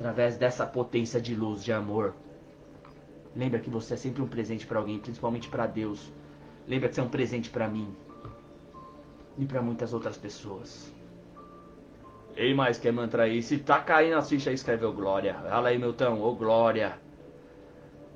Através 0.01 0.35
dessa 0.35 0.65
potência 0.65 1.21
de 1.21 1.35
luz, 1.35 1.63
de 1.63 1.71
amor. 1.71 2.15
Lembra 3.35 3.59
que 3.59 3.69
você 3.69 3.93
é 3.93 3.97
sempre 3.97 4.23
um 4.23 4.27
presente 4.27 4.65
para 4.65 4.79
alguém, 4.79 4.97
principalmente 4.97 5.47
para 5.47 5.67
Deus. 5.67 6.11
Lembra 6.67 6.89
que 6.89 6.95
você 6.95 7.01
é 7.01 7.03
um 7.03 7.07
presente 7.07 7.51
para 7.51 7.67
mim 7.67 7.95
e 9.37 9.45
para 9.45 9.61
muitas 9.61 9.93
outras 9.93 10.17
pessoas. 10.17 10.91
Ei, 12.35 12.51
mais 12.51 12.79
quer 12.79 12.91
mantra 12.91 13.25
aí? 13.25 13.43
Se 13.43 13.59
tá 13.59 13.79
caindo 13.79 14.15
a 14.15 14.23
ficha 14.23 14.49
aí, 14.49 14.55
escreve 14.55 14.85
o 14.85 14.91
Glória. 14.91 15.35
Fala 15.35 15.69
aí, 15.69 15.77
Milton, 15.77 16.19
ô 16.19 16.33
Glória. 16.33 16.97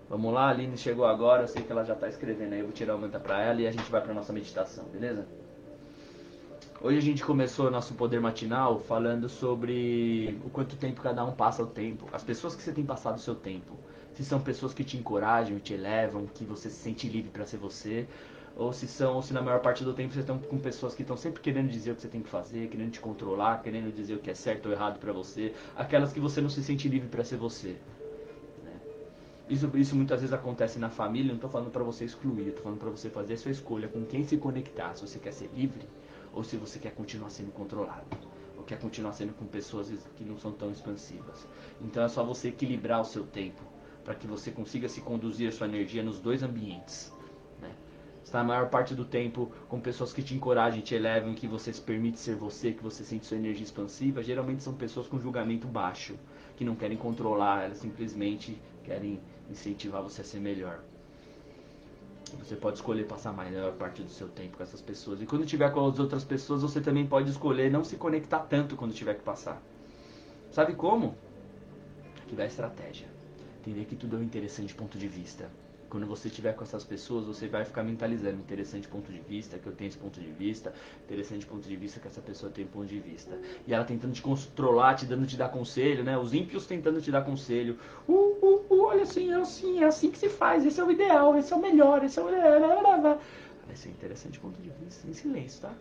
Vamos 0.10 0.34
lá, 0.34 0.48
a 0.48 0.50
Aline 0.50 0.80
chegou 0.80 1.06
agora, 1.06 1.44
eu 1.44 1.48
sei 1.48 1.62
que 1.62 1.72
ela 1.72 1.86
já 1.86 1.94
tá 1.94 2.10
escrevendo 2.10 2.54
aí, 2.54 2.62
eu 2.62 2.66
vou 2.66 2.74
tirar 2.74 2.96
o 2.96 3.00
mantra 3.00 3.20
pra 3.20 3.44
ela 3.44 3.62
e 3.62 3.68
a 3.68 3.72
gente 3.72 3.92
vai 3.92 4.02
pra 4.02 4.12
nossa 4.12 4.34
meditação, 4.34 4.86
beleza? 4.86 5.28
Hoje 6.86 7.00
a 7.00 7.02
gente 7.02 7.26
começou 7.26 7.72
nosso 7.72 7.96
poder 7.96 8.22
matinal 8.22 8.80
falando 8.80 9.28
sobre 9.28 10.40
o 10.46 10.52
quanto 10.52 10.76
tempo 10.76 11.02
cada 11.02 11.26
um 11.26 11.32
passa 11.32 11.64
o 11.64 11.66
tempo, 11.66 12.08
as 12.14 12.24
pessoas 12.24 12.56
que 12.56 12.62
você 12.62 12.72
tem 12.72 12.86
passado 12.86 13.16
o 13.16 13.20
seu 13.20 13.34
tempo. 13.34 13.76
Se 14.14 14.24
são 14.24 14.40
pessoas 14.40 14.72
que 14.72 14.84
te 14.84 14.96
encorajam, 14.96 15.58
te 15.58 15.74
elevam, 15.74 16.28
que 16.28 16.44
você 16.44 16.70
se 16.70 16.76
sente 16.76 17.10
livre 17.10 17.32
para 17.32 17.44
ser 17.44 17.58
você, 17.58 18.08
ou 18.56 18.72
se 18.72 18.88
são, 18.88 19.16
ou 19.16 19.24
se 19.24 19.34
na 19.34 19.42
maior 19.42 19.62
parte 19.62 19.84
do 19.84 19.96
tempo 19.96 20.14
você 20.14 20.20
está 20.20 20.38
com 20.38 20.60
pessoas 20.60 20.94
que 20.94 21.02
estão 21.02 21.18
sempre 21.18 21.42
querendo 21.42 21.72
dizer 21.72 21.90
o 21.90 21.96
que 21.96 22.04
você 22.04 22.08
tem 22.08 22.22
que 22.22 22.30
fazer, 22.30 22.68
querendo 22.68 22.92
te 22.92 23.00
controlar, 23.00 23.64
querendo 23.64 23.92
dizer 23.92 24.14
o 24.14 24.20
que 24.20 24.30
é 24.30 24.36
certo 24.36 24.68
ou 24.68 24.72
errado 24.72 25.00
para 25.00 25.12
você, 25.12 25.56
aquelas 25.76 26.14
que 26.14 26.20
você 26.20 26.40
não 26.40 26.50
se 26.50 26.64
sente 26.64 26.88
livre 26.88 27.08
para 27.10 27.24
ser 27.24 27.38
você. 27.38 27.78
Né? 28.64 28.74
Isso, 29.50 29.72
isso 29.74 29.96
muitas 29.96 30.22
vezes 30.22 30.36
acontece 30.36 30.78
na 30.78 30.92
família, 30.92 31.30
não 31.30 31.38
estou 31.38 31.50
falando 31.50 31.72
para 31.72 31.84
você 31.84 32.06
excluir, 32.06 32.50
estou 32.50 32.62
falando 32.62 32.78
para 32.78 32.92
você 32.92 33.10
fazer 33.10 33.34
a 33.34 33.38
sua 33.38 33.50
escolha 33.50 33.88
com 33.88 34.06
quem 34.06 34.24
se 34.24 34.38
conectar, 34.38 34.94
se 34.94 35.02
você 35.02 35.18
quer 35.18 35.34
ser 35.34 35.50
livre 35.52 35.82
ou 36.36 36.44
se 36.44 36.58
você 36.58 36.78
quer 36.78 36.94
continuar 36.94 37.32
sendo 37.32 37.52
controlado, 37.52 38.06
ou 38.56 38.64
quer 38.64 38.80
continuar 38.80 39.14
sendo 39.14 39.34
com 39.34 39.46
pessoas 39.48 39.92
que 40.16 40.24
não 40.24 40.38
são 40.38 40.52
tão 40.52 40.70
expansivas. 40.70 41.48
Então 41.82 42.04
é 42.04 42.08
só 42.08 42.24
você 42.24 42.50
equilibrar 42.50 43.02
o 43.02 43.06
seu 43.06 43.24
tempo 43.26 43.64
para 44.04 44.14
que 44.14 44.28
você 44.28 44.52
consiga 44.52 44.88
se 44.88 45.02
conduzir 45.02 45.50
a 45.50 45.52
sua 45.52 45.68
energia 45.68 46.04
nos 46.04 46.20
dois 46.20 46.44
ambientes 46.44 47.12
está 48.26 48.42
a 48.42 48.44
maior 48.44 48.70
parte 48.70 48.96
do 48.96 49.06
tempo 49.06 49.52
com 49.70 49.80
pessoas 49.80 50.12
que 50.12 50.24
te 50.24 50.34
encorajam, 50.34 50.82
te 50.82 50.96
elevam, 50.96 51.34
que 51.34 51.48
você 51.48 51.72
se 51.72 51.80
permite 51.80 52.20
ser 52.20 52.36
você, 52.36 52.74
que 52.74 52.84
você 52.84 53.04
sente 53.04 53.26
sua 53.26 53.38
energia 53.38 53.64
expansiva, 53.64 54.24
geralmente 54.24 54.64
são 54.64 54.74
pessoas 54.74 55.08
com 55.08 55.20
julgamento 55.20 55.68
baixo, 55.68 56.18
que 56.58 56.66
não 56.66 56.76
querem 56.76 56.98
controlar, 56.98 57.66
elas 57.66 57.78
simplesmente 57.78 58.60
querem 58.84 59.22
incentivar 59.50 60.02
você 60.02 60.22
a 60.22 60.26
ser 60.26 60.40
melhor. 60.40 60.84
Você 62.40 62.56
pode 62.56 62.78
escolher 62.78 63.06
passar 63.06 63.30
a 63.30 63.34
maior 63.34 63.74
parte 63.74 64.02
do 64.02 64.10
seu 64.10 64.28
tempo 64.28 64.58
com 64.58 64.64
essas 64.64 64.82
pessoas. 64.82 65.22
E 65.22 65.26
quando 65.26 65.46
tiver 65.46 65.72
com 65.72 65.88
as 65.88 66.00
outras 66.00 66.24
pessoas, 66.24 66.62
você 66.62 66.82
também 66.82 67.06
pode 67.06 67.30
escolher 67.30 67.72
não 67.72 67.84
se 67.84 67.96
conectar 67.96 68.40
tanto 68.40 68.76
quando 68.76 68.94
tiver 68.94 69.16
que 69.16 69.24
passar. 69.24 69.62
Sabe 70.52 70.74
como? 70.74 71.16
Ativar 72.24 72.46
a 72.46 72.48
estratégia. 72.48 73.08
Entender 73.62 73.86
que 73.86 73.96
tudo 73.96 74.16
é 74.16 74.20
um 74.20 74.24
interessante 74.24 74.74
ponto 74.74 74.98
de 74.98 75.08
vista 75.08 75.50
quando 75.90 76.06
você 76.06 76.28
estiver 76.28 76.54
com 76.54 76.64
essas 76.64 76.84
pessoas, 76.84 77.26
você 77.26 77.48
vai 77.48 77.64
ficar 77.66 77.84
mentalizando. 77.84 78.38
Interessante 78.38 78.88
ponto 78.88 79.12
de 79.12 79.20
vista, 79.20 79.58
que 79.58 79.68
eu 79.68 79.74
tenho 79.74 79.90
esse 79.90 79.98
ponto 79.98 80.20
de 80.20 80.32
vista. 80.32 80.74
Interessante 81.04 81.46
ponto 81.46 81.68
de 81.68 81.76
vista, 81.76 82.00
que 82.00 82.08
essa 82.08 82.22
pessoa 82.22 82.52
tem 82.52 82.66
ponto 82.66 82.86
de 82.86 83.00
vista. 83.00 83.38
E 83.68 83.74
ela 83.74 83.84
tentando 83.84 84.14
te 84.14 84.22
controlar, 84.22 84.96
te 84.96 85.06
dando 85.06 85.26
te 85.26 85.38
dar 85.38 85.50
conselho, 85.50 86.04
né? 86.04 86.18
Os 86.18 86.34
ímpios 86.34 86.66
tentando 86.66 87.02
te 87.02 87.12
dar 87.12 87.24
conselho. 87.24 87.78
Uh, 88.08 88.14
uh, 88.14 88.66
uh, 88.70 88.82
olha 88.84 89.04
assim, 89.04 89.32
é 89.32 89.36
assim, 89.36 89.84
é 89.84 89.86
assim 89.86 90.12
que 90.12 90.18
se 90.18 90.30
faz. 90.30 90.66
Esse 90.66 90.80
é 90.80 90.84
o 90.84 90.92
ideal, 90.92 91.38
esse 91.38 91.54
é 91.54 91.56
o 91.56 91.62
melhor, 91.62 92.04
esse 92.04 92.20
é 92.20 92.22
o... 92.22 92.26
Vai 92.26 93.76
ser 93.76 93.90
interessante 93.90 94.40
ponto 94.40 94.62
de 94.62 94.70
vista, 94.70 95.08
em 95.08 95.14
silêncio, 95.14 95.62
tá? 95.62 95.74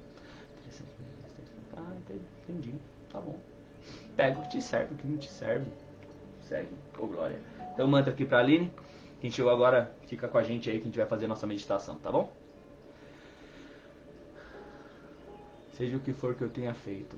Interessante 0.60 0.90
ponto 0.90 1.08
de 1.08 1.22
vista. 1.22 1.76
Ah, 1.76 1.92
entendi. 2.48 2.74
Tá 3.10 3.20
bom. 3.20 3.38
Pega 4.16 4.38
o 4.38 4.42
que 4.42 4.50
te 4.50 4.62
serve, 4.62 4.94
o 4.94 4.96
que 4.96 5.06
não 5.06 5.18
te 5.18 5.30
serve. 5.30 5.66
Segue. 6.42 6.68
Ô, 6.98 7.04
oh, 7.04 7.06
glória. 7.06 7.38
Então, 7.72 7.86
mantra 7.88 8.12
aqui 8.12 8.24
pra 8.24 8.38
Aline. 8.38 8.70
Quem 9.24 9.30
chegou 9.30 9.50
agora, 9.50 9.90
fica 10.06 10.28
com 10.28 10.36
a 10.36 10.42
gente 10.42 10.68
aí 10.68 10.76
que 10.76 10.82
a 10.82 10.84
gente 10.84 10.98
vai 10.98 11.06
fazer 11.06 11.24
a 11.24 11.28
nossa 11.28 11.46
meditação, 11.46 11.94
tá 11.94 12.12
bom? 12.12 12.30
Seja 15.72 15.96
o 15.96 16.00
que 16.00 16.12
for 16.12 16.34
que 16.34 16.42
eu 16.42 16.50
tenha 16.50 16.74
feito, 16.74 17.16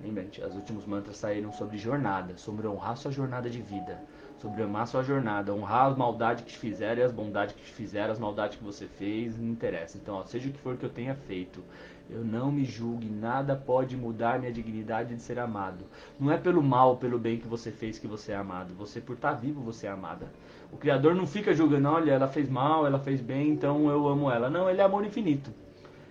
Lembrante, 0.00 0.40
os 0.40 0.54
últimos 0.54 0.86
mantras 0.86 1.16
saíram 1.16 1.52
sobre 1.52 1.76
jornada, 1.76 2.38
sobre 2.38 2.68
honrar 2.68 2.96
sua 2.96 3.10
jornada 3.10 3.50
de 3.50 3.60
vida, 3.60 4.00
sobre 4.40 4.62
amar 4.62 4.86
sua 4.86 5.02
jornada, 5.02 5.52
honrar 5.52 5.90
as 5.90 5.96
maldades 5.96 6.44
que 6.44 6.52
te 6.52 6.58
fizeram 6.58 7.02
e 7.02 7.04
as 7.04 7.12
bondades 7.12 7.54
que 7.54 7.62
te 7.62 7.72
fizeram, 7.72 8.10
as 8.10 8.18
maldades 8.18 8.56
que 8.56 8.64
você 8.64 8.86
fez, 8.86 9.38
não 9.38 9.48
interessa. 9.48 9.98
Então, 9.98 10.14
ó, 10.14 10.24
seja 10.24 10.48
o 10.48 10.52
que 10.52 10.58
for 10.58 10.76
que 10.78 10.84
eu 10.84 10.90
tenha 10.90 11.14
feito, 11.14 11.62
eu 12.08 12.24
não 12.24 12.50
me 12.50 12.64
julgue, 12.64 13.06
nada 13.06 13.54
pode 13.54 13.96
mudar 13.96 14.38
minha 14.38 14.50
dignidade 14.50 15.14
de 15.14 15.20
ser 15.20 15.38
amado. 15.38 15.84
Não 16.18 16.32
é 16.32 16.38
pelo 16.38 16.62
mal, 16.62 16.96
pelo 16.96 17.18
bem 17.18 17.36
que 17.36 17.46
você 17.46 17.70
fez 17.70 17.98
que 17.98 18.06
você 18.06 18.32
é 18.32 18.36
amado. 18.36 18.74
Você, 18.74 19.00
por 19.00 19.14
estar 19.14 19.32
vivo, 19.32 19.60
você 19.60 19.86
é 19.86 19.90
amada. 19.90 20.26
O 20.72 20.76
Criador 20.76 21.14
não 21.14 21.26
fica 21.26 21.52
julgando, 21.52 21.88
olha, 21.88 22.12
ela 22.12 22.26
fez 22.26 22.48
mal, 22.48 22.86
ela 22.86 22.98
fez 22.98 23.20
bem, 23.20 23.50
então 23.50 23.90
eu 23.90 24.08
amo 24.08 24.30
ela. 24.30 24.48
Não, 24.48 24.70
ele 24.70 24.80
é 24.80 24.84
amor 24.84 25.04
infinito. 25.04 25.50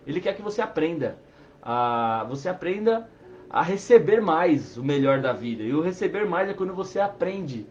Ele 0.06 0.22
quer 0.22 0.36
que 0.36 0.42
você 0.42 0.62
aprenda. 0.62 1.18
A, 1.62 2.26
você 2.30 2.48
aprenda 2.48 3.10
a 3.50 3.64
receber 3.64 4.22
mais 4.22 4.78
o 4.78 4.84
melhor 4.84 5.20
da 5.20 5.34
vida. 5.34 5.64
E 5.64 5.74
o 5.74 5.82
receber 5.82 6.26
mais 6.26 6.48
é 6.48 6.54
quando 6.54 6.74
você 6.74 7.00
aprende 7.00 7.66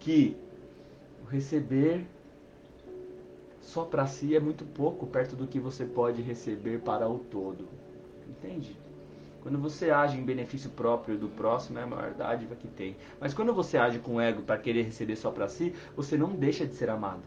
que 0.00 0.36
receber 1.30 2.06
só 3.60 3.84
para 3.84 4.06
si 4.06 4.34
é 4.34 4.40
muito 4.40 4.64
pouco 4.64 5.06
perto 5.06 5.36
do 5.36 5.46
que 5.46 5.60
você 5.60 5.84
pode 5.84 6.22
receber 6.22 6.80
para 6.80 7.08
o 7.08 7.18
todo. 7.18 7.68
Entende? 8.26 8.76
Quando 9.42 9.58
você 9.58 9.90
age 9.90 10.18
em 10.18 10.24
benefício 10.24 10.70
próprio 10.70 11.16
do 11.16 11.28
próximo, 11.28 11.78
é 11.78 11.82
a 11.82 11.86
maior 11.86 12.12
dádiva 12.12 12.56
que 12.56 12.66
tem. 12.66 12.96
Mas 13.20 13.32
quando 13.32 13.54
você 13.54 13.78
age 13.78 13.98
com 13.98 14.20
ego 14.20 14.42
para 14.42 14.58
querer 14.58 14.82
receber 14.82 15.16
só 15.16 15.30
para 15.30 15.48
si, 15.48 15.74
você 15.94 16.16
não 16.16 16.30
deixa 16.30 16.66
de 16.66 16.74
ser 16.74 16.90
amado. 16.90 17.22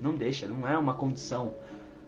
Não 0.00 0.14
deixa, 0.14 0.46
não 0.48 0.66
é 0.66 0.76
uma 0.76 0.94
condição. 0.94 1.54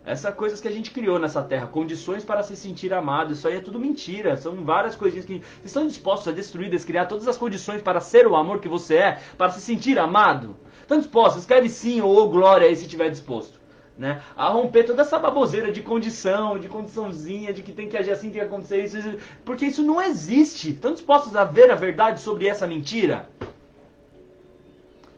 Essas 0.06 0.34
coisas 0.34 0.60
que 0.60 0.68
a 0.68 0.70
gente 0.70 0.90
criou 0.90 1.18
nessa 1.18 1.42
terra, 1.42 1.66
condições 1.66 2.24
para 2.24 2.42
se 2.42 2.54
sentir 2.54 2.92
amado, 2.92 3.32
isso 3.32 3.48
aí 3.48 3.56
é 3.56 3.60
tudo 3.60 3.80
mentira. 3.80 4.36
São 4.36 4.54
várias 4.56 4.94
coisinhas 4.94 5.24
que 5.24 5.42
estão 5.64 5.86
dispostos 5.86 6.28
a 6.28 6.32
destruir, 6.32 6.68
descriar 6.68 7.08
todas 7.08 7.26
as 7.26 7.38
condições 7.38 7.80
para 7.80 8.00
ser 8.00 8.26
o 8.26 8.36
amor 8.36 8.60
que 8.60 8.68
você 8.68 8.96
é, 8.96 9.20
para 9.38 9.50
se 9.50 9.62
sentir 9.62 9.98
amado. 9.98 10.56
Estão 10.82 10.98
dispostos? 10.98 11.40
Escreve 11.40 11.70
sim 11.70 12.02
ou 12.02 12.28
glória 12.28 12.66
aí 12.66 12.76
se 12.76 12.84
estiver 12.84 13.08
disposto. 13.08 13.58
Né? 13.96 14.20
A 14.36 14.48
romper 14.48 14.84
toda 14.84 15.00
essa 15.00 15.18
baboseira 15.18 15.72
de 15.72 15.80
condição, 15.80 16.58
de 16.58 16.68
condiçãozinha, 16.68 17.54
de 17.54 17.62
que 17.62 17.72
tem 17.72 17.88
que 17.88 17.96
agir 17.96 18.10
assim, 18.10 18.28
tem 18.28 18.40
que 18.40 18.46
acontecer 18.46 18.84
isso, 18.84 18.98
isso 18.98 19.16
porque 19.42 19.64
isso 19.64 19.82
não 19.82 20.02
existe. 20.02 20.72
Estão 20.72 20.92
dispostos 20.92 21.34
a 21.34 21.44
ver 21.44 21.70
a 21.70 21.76
verdade 21.76 22.20
sobre 22.20 22.46
essa 22.46 22.66
mentira? 22.66 23.30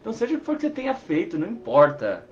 Então 0.01 0.13
seja 0.13 0.37
o 0.37 0.39
que 0.39 0.45
for 0.45 0.55
que 0.55 0.63
você 0.63 0.71
tenha 0.71 0.95
feito, 0.95 1.37
não 1.37 1.49
importa. 1.49 2.25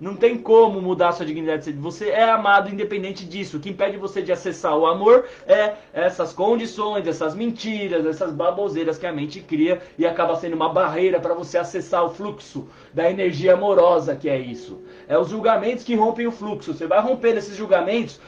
Não 0.00 0.14
tem 0.14 0.38
como 0.38 0.80
mudar 0.80 1.10
sua 1.10 1.26
dignidade. 1.26 1.72
Você 1.72 2.10
é 2.10 2.30
amado 2.30 2.70
independente 2.70 3.24
disso. 3.24 3.56
O 3.56 3.60
que 3.60 3.70
impede 3.70 3.96
você 3.96 4.22
de 4.22 4.30
acessar 4.30 4.76
o 4.76 4.86
amor 4.86 5.26
é 5.44 5.74
essas 5.92 6.32
condições, 6.32 7.06
essas 7.06 7.34
mentiras, 7.34 8.06
essas 8.06 8.32
baboseiras 8.32 8.96
que 8.96 9.06
a 9.06 9.12
mente 9.12 9.40
cria 9.40 9.82
e 9.98 10.06
acaba 10.06 10.36
sendo 10.36 10.54
uma 10.54 10.68
barreira 10.68 11.18
para 11.18 11.34
você 11.34 11.58
acessar 11.58 12.04
o 12.04 12.10
fluxo 12.10 12.68
da 12.94 13.10
energia 13.10 13.54
amorosa 13.54 14.14
que 14.14 14.28
é 14.28 14.38
isso. 14.38 14.80
É 15.08 15.18
os 15.18 15.30
julgamentos 15.30 15.82
que 15.82 15.96
rompem 15.96 16.28
o 16.28 16.32
fluxo. 16.32 16.72
Você 16.74 16.86
vai 16.86 17.00
romper 17.00 17.36
esses 17.36 17.56
julgamentos, 17.56 18.20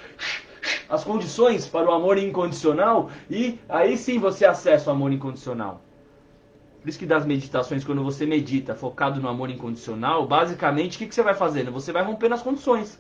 as 0.89 1.05
condições 1.05 1.69
para 1.69 1.89
o 1.89 1.93
amor 1.93 2.19
incondicional 2.19 3.11
e 3.31 3.61
aí 3.69 3.97
sim 3.97 4.19
você 4.19 4.45
acessa 4.45 4.91
o 4.91 4.93
amor 4.93 5.13
incondicional. 5.13 5.85
Por 6.81 6.89
isso 6.89 6.99
que 6.99 7.07
das 7.07 7.27
meditações, 7.27 7.85
quando 7.85 8.03
você 8.03 8.25
medita 8.25 8.75
focado 8.75 9.21
no 9.21 9.29
amor 9.29 9.51
incondicional, 9.51 10.27
basicamente 10.27 10.97
o 10.97 10.99
que, 10.99 11.07
que 11.07 11.15
você 11.15 11.23
vai 11.23 11.35
fazendo? 11.35 11.71
Você 11.73 11.93
vai 11.93 12.03
rompendo 12.03 12.35
as 12.35 12.43
condições. 12.43 12.99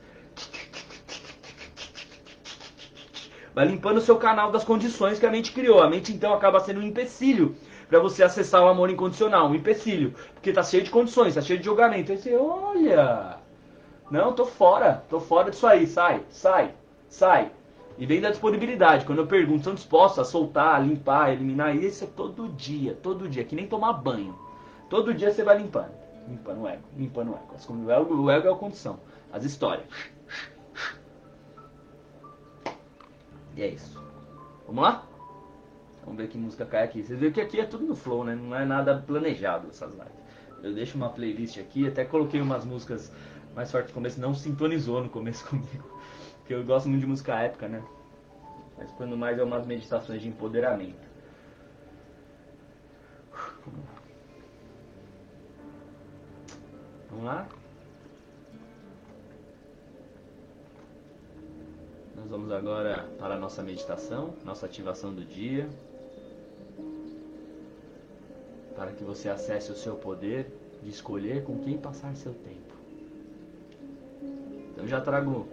Vai 3.54 3.66
limpando 3.66 3.96
o 3.96 4.02
seu 4.02 4.16
canal 4.16 4.52
das 4.52 4.64
condições 4.64 5.18
que 5.18 5.26
a 5.26 5.30
mente 5.30 5.52
criou. 5.52 5.82
A 5.82 5.88
mente 5.88 6.12
então 6.12 6.34
acaba 6.34 6.60
sendo 6.60 6.80
um 6.80 6.84
empecilho 6.84 7.56
para 7.88 7.99
você 7.99 8.22
acessar 8.22 8.62
o 8.62 8.68
amor 8.68 8.88
incondicional, 8.88 9.49
um 9.49 9.54
empecilho, 9.54 10.14
porque 10.34 10.52
tá 10.52 10.62
cheio 10.62 10.84
de 10.84 10.90
condições, 10.90 11.34
tá 11.34 11.42
cheio 11.42 11.58
de 11.58 11.64
julgamento. 11.64 12.12
Aí 12.12 12.18
você, 12.18 12.37
olha, 12.37 13.38
não, 14.10 14.32
tô 14.32 14.44
fora, 14.44 15.02
tô 15.08 15.18
fora 15.18 15.50
disso 15.50 15.66
aí, 15.66 15.87
sai, 15.87 16.22
sai, 16.30 16.72
sai. 17.08 17.50
E 18.00 18.07
vem 18.07 18.19
da 18.19 18.30
disponibilidade. 18.30 19.04
Quando 19.04 19.19
eu 19.19 19.26
pergunto, 19.26 19.59
estão 19.59 19.75
dispostos 19.75 20.21
a 20.21 20.25
soltar, 20.25 20.83
limpar, 20.83 21.35
eliminar? 21.35 21.77
Isso 21.77 22.05
é 22.05 22.07
todo 22.07 22.48
dia, 22.48 22.94
todo 22.94 23.29
dia, 23.29 23.44
que 23.44 23.55
nem 23.55 23.68
tomar 23.68 23.92
banho. 23.92 24.37
Todo 24.88 25.12
dia 25.12 25.31
você 25.31 25.44
vai 25.44 25.59
limpando. 25.59 25.92
Limpando 26.27 26.62
o 26.62 26.66
ego, 26.66 26.83
limpando 26.96 27.33
o 27.33 27.35
ego. 27.35 27.85
O 27.85 27.90
ego, 27.90 28.22
o 28.22 28.31
ego 28.31 28.48
é 28.48 28.53
a 28.53 28.57
condição. 28.57 28.98
As 29.31 29.44
histórias. 29.44 29.87
E 33.55 33.62
é 33.62 33.68
isso. 33.68 34.03
Vamos 34.66 34.83
lá? 34.83 35.07
Vamos 36.03 36.16
ver 36.16 36.29
que 36.29 36.38
música 36.38 36.64
cai 36.64 36.85
aqui. 36.85 37.03
Vocês 37.03 37.18
viram 37.18 37.33
que 37.33 37.40
aqui 37.42 37.61
é 37.61 37.66
tudo 37.66 37.85
no 37.85 37.94
flow, 37.94 38.24
né? 38.24 38.35
Não 38.35 38.57
é 38.57 38.64
nada 38.64 38.96
planejado 38.96 39.68
essas 39.68 39.92
lives. 39.92 40.20
Eu 40.62 40.72
deixo 40.72 40.96
uma 40.96 41.11
playlist 41.11 41.59
aqui, 41.59 41.87
até 41.87 42.07
coloquei 42.07 42.40
umas 42.40 42.64
músicas 42.64 43.12
mais 43.55 43.70
fortes 43.70 43.90
no 43.90 43.94
começo, 43.94 44.20
não 44.20 44.35
sintonizou 44.35 45.03
no 45.03 45.11
começo 45.11 45.44
comigo. 45.48 45.85
Porque 46.38 46.55
eu 46.55 46.64
gosto 46.64 46.88
muito 46.88 47.03
de 47.03 47.07
música 47.07 47.38
épica, 47.38 47.68
né? 47.68 47.83
Mas 48.81 48.90
quando 48.93 49.14
mais 49.14 49.38
é 49.38 49.43
umas 49.45 49.66
meditações 49.66 50.23
de 50.23 50.29
empoderamento. 50.29 51.07
Vamos 57.11 57.25
lá? 57.25 57.47
Nós 62.16 62.31
vamos 62.31 62.51
agora 62.51 63.07
para 63.19 63.35
a 63.35 63.38
nossa 63.38 63.62
meditação, 63.62 64.35
nossa 64.47 64.64
ativação 64.64 65.14
do 65.14 65.27
dia. 65.27 65.69
Para 68.75 68.93
que 68.93 69.05
você 69.05 69.29
acesse 69.29 69.71
o 69.71 69.77
seu 69.77 69.97
poder 69.97 70.51
de 70.83 70.88
escolher 70.88 71.45
com 71.45 71.59
quem 71.59 71.77
passar 71.77 72.16
seu 72.16 72.33
tempo. 72.33 72.75
Então 74.73 74.88
já 74.88 75.03
trago 75.03 75.47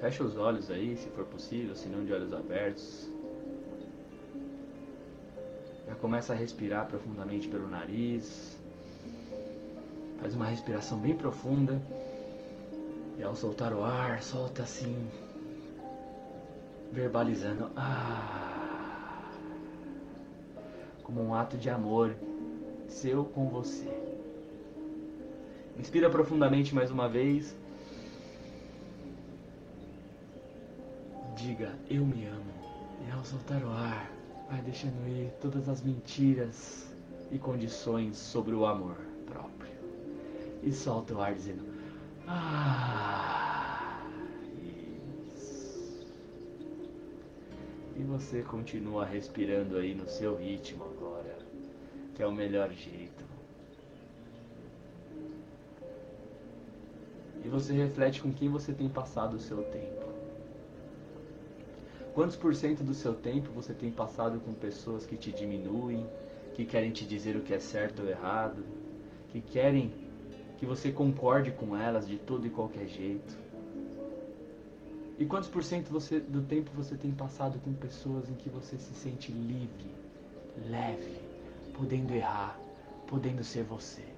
Fecha 0.00 0.22
os 0.22 0.36
olhos 0.36 0.70
aí, 0.70 0.96
se 0.96 1.08
for 1.10 1.24
possível, 1.24 1.74
se 1.74 1.88
não 1.88 2.04
de 2.04 2.12
olhos 2.12 2.32
abertos. 2.32 3.08
Já 5.86 5.94
começa 5.94 6.32
a 6.32 6.36
respirar 6.36 6.86
profundamente 6.86 7.48
pelo 7.48 7.68
nariz. 7.68 8.56
Faz 10.20 10.34
uma 10.34 10.46
respiração 10.46 10.98
bem 10.98 11.14
profunda. 11.14 11.80
E 13.18 13.22
ao 13.22 13.34
soltar 13.34 13.72
o 13.72 13.82
ar, 13.82 14.22
solta 14.22 14.62
assim, 14.62 15.08
verbalizando, 16.92 17.70
ah, 17.74 19.30
como 21.02 21.22
um 21.22 21.34
ato 21.34 21.56
de 21.56 21.70
amor 21.70 22.14
seu 22.88 23.24
com 23.24 23.48
você. 23.48 23.88
Inspira 25.78 26.10
profundamente 26.10 26.74
mais 26.74 26.90
uma 26.90 27.08
vez. 27.08 27.56
Diga, 31.46 31.72
eu 31.88 32.04
me 32.04 32.26
amo. 32.26 32.52
E 33.06 33.10
ao 33.12 33.24
soltar 33.24 33.62
o 33.62 33.70
ar, 33.70 34.10
vai 34.50 34.60
deixando 34.62 35.06
ir 35.06 35.30
todas 35.40 35.68
as 35.68 35.80
mentiras 35.80 36.92
e 37.30 37.38
condições 37.38 38.16
sobre 38.16 38.52
o 38.52 38.66
amor 38.66 38.96
próprio. 39.26 39.70
E 40.64 40.72
solta 40.72 41.14
o 41.14 41.20
ar 41.20 41.32
dizendo, 41.36 41.62
ah, 42.26 44.04
isso. 45.36 46.04
E 47.94 48.02
você 48.02 48.42
continua 48.42 49.04
respirando 49.06 49.76
aí 49.76 49.94
no 49.94 50.08
seu 50.08 50.34
ritmo 50.34 50.82
agora, 50.82 51.38
que 52.16 52.24
é 52.24 52.26
o 52.26 52.32
melhor 52.32 52.72
jeito. 52.72 53.24
E 57.44 57.48
você 57.48 57.72
reflete 57.72 58.20
com 58.20 58.32
quem 58.32 58.48
você 58.48 58.72
tem 58.72 58.88
passado 58.88 59.34
o 59.34 59.38
seu 59.38 59.62
tempo. 59.62 60.15
Quantos 62.16 62.34
por 62.34 62.54
cento 62.54 62.82
do 62.82 62.94
seu 62.94 63.12
tempo 63.12 63.52
você 63.52 63.74
tem 63.74 63.90
passado 63.90 64.40
com 64.40 64.54
pessoas 64.54 65.04
que 65.04 65.18
te 65.18 65.30
diminuem, 65.30 66.08
que 66.54 66.64
querem 66.64 66.90
te 66.90 67.04
dizer 67.04 67.36
o 67.36 67.42
que 67.42 67.52
é 67.52 67.58
certo 67.58 68.00
ou 68.00 68.08
errado, 68.08 68.64
que 69.28 69.42
querem 69.42 69.92
que 70.56 70.64
você 70.64 70.90
concorde 70.90 71.50
com 71.50 71.76
elas 71.76 72.08
de 72.08 72.16
todo 72.16 72.46
e 72.46 72.48
qualquer 72.48 72.88
jeito? 72.88 73.36
E 75.18 75.26
quantos 75.26 75.50
por 75.50 75.62
cento 75.62 75.90
você, 75.90 76.18
do 76.18 76.40
tempo 76.40 76.70
você 76.74 76.96
tem 76.96 77.10
passado 77.10 77.58
com 77.58 77.74
pessoas 77.74 78.30
em 78.30 78.34
que 78.34 78.48
você 78.48 78.78
se 78.78 78.94
sente 78.94 79.30
livre, 79.30 79.94
leve, 80.70 81.20
podendo 81.74 82.14
errar, 82.14 82.58
podendo 83.06 83.44
ser 83.44 83.64
você? 83.64 84.15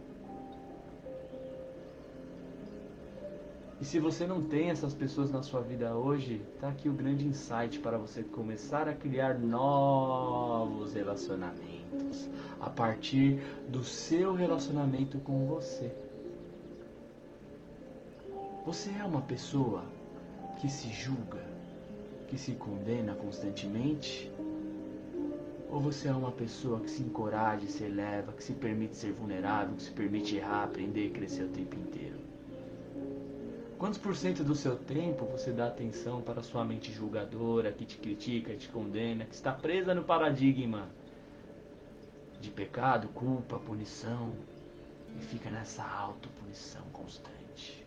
E 3.80 3.84
se 3.84 4.00
você 4.00 4.26
não 4.26 4.42
tem 4.42 4.70
essas 4.70 4.92
pessoas 4.92 5.30
na 5.30 5.40
sua 5.40 5.60
vida 5.60 5.94
hoje, 5.94 6.42
tá 6.60 6.68
aqui 6.68 6.88
o 6.88 6.92
grande 6.92 7.24
insight 7.24 7.78
para 7.78 7.96
você 7.96 8.24
começar 8.24 8.88
a 8.88 8.92
criar 8.92 9.38
novos 9.38 10.94
relacionamentos 10.94 12.28
a 12.60 12.68
partir 12.68 13.40
do 13.68 13.84
seu 13.84 14.34
relacionamento 14.34 15.18
com 15.18 15.46
você. 15.46 15.92
Você 18.66 18.90
é 18.90 19.04
uma 19.04 19.22
pessoa 19.22 19.84
que 20.60 20.68
se 20.68 20.88
julga, 20.88 21.42
que 22.26 22.36
se 22.36 22.52
condena 22.52 23.14
constantemente? 23.14 24.28
Ou 25.70 25.80
você 25.80 26.08
é 26.08 26.12
uma 26.12 26.32
pessoa 26.32 26.80
que 26.80 26.90
se 26.90 27.02
encoraja, 27.02 27.66
se 27.68 27.84
eleva, 27.84 28.32
que 28.32 28.42
se 28.42 28.54
permite 28.54 28.96
ser 28.96 29.12
vulnerável, 29.12 29.76
que 29.76 29.84
se 29.84 29.92
permite 29.92 30.36
errar, 30.36 30.64
aprender 30.64 31.06
e 31.06 31.10
crescer 31.10 31.44
o 31.44 31.48
tempo 31.48 31.76
inteiro? 31.76 32.17
Quantos 33.78 33.98
por 33.98 34.16
cento 34.16 34.42
do 34.42 34.56
seu 34.56 34.74
tempo 34.74 35.24
você 35.26 35.52
dá 35.52 35.68
atenção 35.68 36.20
para 36.20 36.42
sua 36.42 36.64
mente 36.64 36.92
julgadora, 36.92 37.70
que 37.70 37.84
te 37.84 37.96
critica, 37.96 38.56
te 38.56 38.68
condena, 38.68 39.24
que 39.24 39.34
está 39.34 39.52
presa 39.52 39.94
no 39.94 40.02
paradigma 40.02 40.88
de 42.40 42.50
pecado, 42.50 43.06
culpa, 43.08 43.56
punição 43.60 44.32
e 45.16 45.22
fica 45.22 45.48
nessa 45.48 45.84
autopunição 45.84 46.82
constante, 46.92 47.86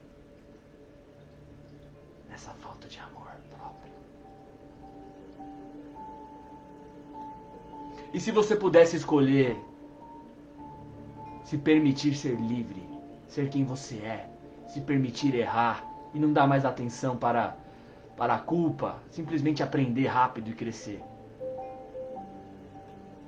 nessa 2.30 2.51
falta 2.51 2.88
de 2.88 2.97
amor 2.97 3.27
próprio? 3.49 3.91
E 8.13 8.19
se 8.19 8.32
você 8.32 8.56
pudesse 8.56 8.95
escolher 8.95 9.58
se 11.43 11.58
permitir 11.58 12.15
ser 12.15 12.39
livre, 12.39 12.82
ser 13.27 13.49
quem 13.49 13.65
você 13.65 13.97
é, 13.97 14.30
se 14.71 14.81
permitir 14.81 15.36
errar 15.36 15.84
e 16.13 16.19
não 16.19 16.31
dar 16.34 16.47
mais 16.47 16.65
atenção 16.65 17.15
para, 17.15 17.55
para 18.17 18.36
a 18.36 18.39
culpa, 18.39 18.97
simplesmente 19.10 19.62
aprender 19.62 20.07
rápido 20.07 20.49
e 20.49 20.53
crescer? 20.53 21.01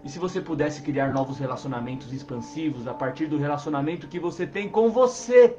E 0.03 0.09
se 0.09 0.19
você 0.19 0.41
pudesse 0.41 0.81
criar 0.81 1.13
novos 1.13 1.39
relacionamentos 1.39 2.11
expansivos 2.11 2.87
a 2.87 2.93
partir 2.93 3.27
do 3.27 3.37
relacionamento 3.37 4.07
que 4.07 4.19
você 4.19 4.45
tem 4.45 4.67
com 4.69 4.89
você? 4.89 5.57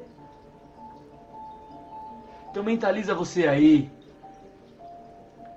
Então 2.51 2.63
mentaliza 2.63 3.15
você 3.15 3.47
aí 3.47 3.91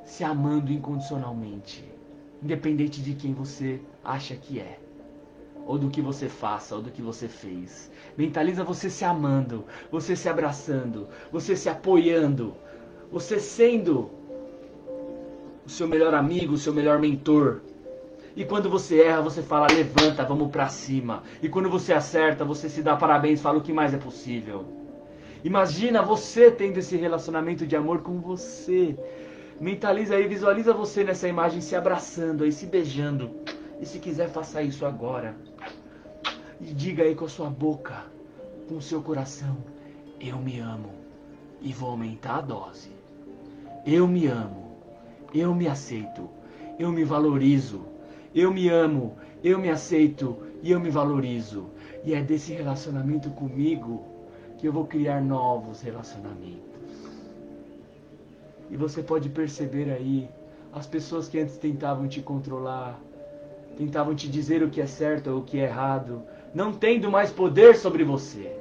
se 0.05 0.25
amando 0.25 0.73
incondicionalmente 0.73 1.89
independente 2.43 3.03
de 3.03 3.15
quem 3.15 3.33
você 3.33 3.81
acha 4.05 4.35
que 4.37 4.61
é, 4.61 4.79
ou 5.69 5.79
do 5.79 5.91
que 5.91 6.01
você 6.01 6.31
faça, 6.31 6.75
ou 6.75 6.81
do 6.81 6.91
que 6.91 7.03
você 7.03 7.29
fez. 7.29 7.91
Mentaliza 8.17 8.65
você 8.65 8.89
se 8.89 9.05
amando, 9.05 9.67
você 9.93 10.17
se 10.17 10.27
abraçando, 10.27 11.07
você 11.31 11.55
se 11.55 11.69
apoiando, 11.69 12.55
você 13.13 13.39
sendo 13.39 14.11
o 15.67 15.69
seu 15.69 15.87
melhor 15.87 16.15
amigo, 16.15 16.55
o 16.55 16.59
seu 16.59 16.73
melhor 16.73 16.99
mentor. 16.99 17.61
E 18.35 18.47
quando 18.47 18.71
você 18.71 19.03
erra, 19.03 19.21
você 19.21 19.43
fala, 19.43 19.67
levanta, 19.71 20.25
vamos 20.25 20.51
para 20.51 20.71
cima. 20.71 21.23
E 21.43 21.51
quando 21.51 21.69
você 21.69 21.93
acerta, 21.93 22.47
você 22.47 22.71
se 22.71 22.83
dá 22.83 22.97
parabéns, 22.97 23.43
fala 23.43 23.59
o 23.59 23.63
que 23.63 23.73
mais 23.73 23.93
é 23.93 23.99
possível. 23.99 24.65
Imagina 25.45 26.01
você 26.01 26.51
tendo 26.51 26.79
esse 26.79 26.97
relacionamento 26.97 27.67
de 27.67 27.77
amor 27.77 28.01
com 28.01 28.19
você. 28.21 28.97
Mentaliza 29.61 30.15
aí, 30.15 30.27
visualiza 30.27 30.73
você 30.73 31.05
nessa 31.05 31.29
imagem 31.29 31.61
se 31.61 31.77
abraçando 31.77 32.45
aí, 32.45 32.53
se 32.53 32.65
beijando. 32.65 33.31
E 33.81 33.87
se 33.87 33.99
quiser, 33.99 34.29
faça 34.29 34.63
isso 34.63 34.85
agora. 34.85 35.37
E 36.61 36.73
diga 36.73 37.05
aí 37.05 37.15
com 37.15 37.25
a 37.25 37.29
sua 37.29 37.49
boca, 37.49 38.05
com 38.69 38.77
o 38.77 38.83
seu 38.83 39.03
coração: 39.03 39.57
Eu 40.21 40.39
me 40.39 40.59
amo. 40.59 40.91
E 41.61 41.73
vou 41.73 41.91
aumentar 41.91 42.37
a 42.37 42.41
dose. 42.41 42.91
Eu 43.87 44.07
me 44.07 44.27
amo. 44.27 44.79
Eu 45.35 45.55
me 45.55 45.69
aceito. 45.69 46.29
Eu 46.79 46.91
me 46.93 47.05
valorizo. 47.05 47.85
Eu 48.35 48.53
me 48.53 48.69
amo. 48.69 49.17
Eu 49.43 49.59
me 49.59 49.71
aceito. 49.71 50.37
E 50.63 50.71
eu 50.71 50.81
me 50.81 50.91
valorizo. 50.91 51.67
E 52.05 52.15
é 52.15 52.23
desse 52.23 52.53
relacionamento 52.53 53.31
comigo 53.31 54.05
que 54.59 54.67
eu 54.67 54.73
vou 54.73 54.87
criar 54.87 55.21
novos 55.21 55.81
relacionamentos. 55.83 56.69
E 58.71 58.77
você 58.77 59.03
pode 59.03 59.29
perceber 59.29 59.91
aí 59.91 60.29
as 60.73 60.87
pessoas 60.87 61.29
que 61.29 61.39
antes 61.39 61.57
tentavam 61.57 62.07
te 62.07 62.21
controlar, 62.21 63.01
tentavam 63.79 64.13
te 64.13 64.29
dizer 64.29 64.61
o 64.61 64.69
que 64.69 64.81
é 64.81 64.87
certo 64.87 65.31
ou 65.31 65.39
o 65.39 65.45
que 65.45 65.61
é 65.61 65.63
errado, 65.63 66.25
não 66.53 66.73
tendo 66.73 67.09
mais 67.09 67.31
poder 67.31 67.77
sobre 67.77 68.03
você. 68.03 68.53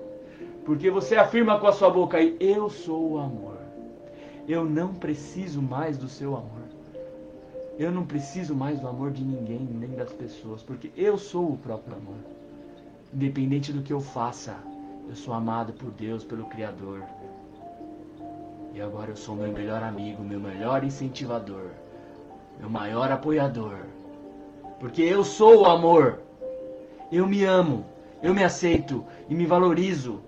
Porque 0.64 0.92
você 0.92 1.16
afirma 1.16 1.60
com 1.60 1.66
a 1.66 1.72
sua 1.72 1.90
boca 1.90 2.22
Eu 2.22 2.70
sou 2.70 3.14
o 3.14 3.18
amor. 3.18 3.58
Eu 4.48 4.64
não 4.64 4.94
preciso 4.94 5.60
mais 5.60 5.98
do 5.98 6.08
seu 6.08 6.36
amor. 6.36 6.68
Eu 7.80 7.92
não 7.92 8.06
preciso 8.06 8.54
mais 8.54 8.80
do 8.80 8.88
amor 8.88 9.10
de 9.12 9.24
ninguém, 9.24 9.60
nem 9.60 9.90
das 9.90 10.14
pessoas, 10.14 10.62
porque 10.62 10.92
eu 10.96 11.18
sou 11.18 11.52
o 11.54 11.58
próprio 11.58 11.96
amor. 11.96 12.18
Independente 13.12 13.74
do 13.74 13.82
que 13.82 13.94
eu 13.94 14.00
faça, 14.00 14.56
eu 15.10 15.16
sou 15.16 15.34
amado 15.34 15.74
por 15.74 15.90
Deus, 15.92 16.24
pelo 16.24 16.46
Criador. 16.46 17.02
E 18.76 18.82
agora 18.82 19.10
eu 19.10 19.16
sou 19.16 19.36
meu 19.36 19.52
melhor 19.52 19.82
amigo, 19.82 20.24
meu 20.24 20.40
melhor 20.40 20.84
incentivador, 20.84 21.72
meu 22.60 22.70
maior 22.70 23.12
apoiador. 23.12 23.80
Porque 24.80 25.02
eu 25.02 25.24
sou 25.24 25.62
o 25.62 25.66
amor. 25.66 26.20
Eu 27.12 27.26
me 27.26 27.44
amo, 27.44 27.86
eu 28.22 28.34
me 28.34 28.44
aceito 28.44 29.06
e 29.30 29.36
me 29.36 29.46
valorizo. 29.46 30.22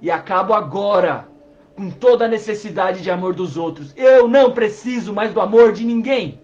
E 0.00 0.10
acabo 0.10 0.52
agora 0.52 1.28
com 1.74 1.90
toda 1.90 2.26
a 2.26 2.28
necessidade 2.28 3.02
de 3.02 3.10
amor 3.10 3.34
dos 3.34 3.56
outros. 3.56 3.92
Eu 3.96 4.28
não 4.28 4.52
preciso 4.52 5.12
mais 5.12 5.32
do 5.32 5.40
amor 5.40 5.72
de 5.72 5.84
ninguém. 5.84 6.40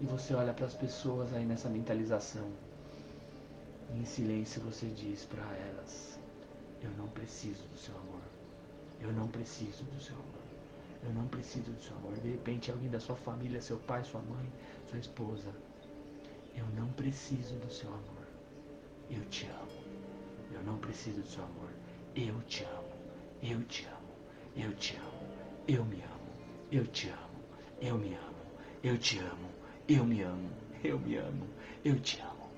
E 0.00 0.06
você 0.06 0.34
olha 0.34 0.52
para 0.52 0.66
as 0.66 0.74
pessoas 0.74 1.32
aí 1.34 1.44
nessa 1.44 1.68
mentalização. 1.68 2.48
E 3.94 4.00
em 4.00 4.04
silêncio 4.04 4.60
você 4.62 4.86
diz 4.86 5.24
para 5.26 5.44
elas: 5.68 6.18
Eu 6.82 6.90
não 6.98 7.06
preciso 7.08 7.62
do 7.68 7.78
seu 7.78 7.94
amor. 7.94 8.09
Eu 9.00 9.12
não 9.12 9.28
preciso 9.28 9.84
do 9.84 10.00
seu 10.00 10.14
amor. 10.14 10.40
Eu 11.02 11.12
não 11.14 11.26
preciso 11.28 11.70
do 11.70 11.82
seu 11.82 11.96
amor. 11.96 12.14
De 12.14 12.30
repente, 12.30 12.70
alguém 12.70 12.90
da 12.90 13.00
sua 13.00 13.16
família, 13.16 13.60
seu 13.60 13.78
pai, 13.78 14.04
sua 14.04 14.20
mãe, 14.20 14.52
sua 14.88 14.98
esposa. 14.98 15.48
Eu 16.54 16.66
não 16.76 16.88
preciso 16.92 17.54
do 17.56 17.72
seu 17.72 17.88
amor. 17.88 18.26
Eu 19.10 19.24
te 19.26 19.46
amo. 19.46 19.80
Eu 20.52 20.62
não 20.62 20.78
preciso 20.78 21.20
do 21.20 21.26
seu 21.26 21.42
amor. 21.42 21.70
Eu 22.14 22.40
te 22.42 22.64
amo. 22.64 22.90
Eu 23.42 23.62
te 23.64 23.86
amo. 23.86 24.10
Eu 24.56 24.74
te 24.74 24.96
amo. 24.96 25.30
Eu 25.66 25.84
me 25.84 26.02
amo. 26.02 26.30
Eu 26.70 26.86
te 26.86 27.08
amo. 27.08 27.40
Eu 27.80 27.98
me 27.98 28.14
amo. 28.14 28.40
Eu 28.82 28.98
te 28.98 29.18
amo. 29.18 29.50
Eu 29.88 30.04
me 30.04 30.22
amo. 30.22 30.50
Eu 30.84 30.98
me 30.98 31.16
amo. 31.16 31.46
Eu 31.84 31.98
te 32.00 32.20
amo. 32.20 32.50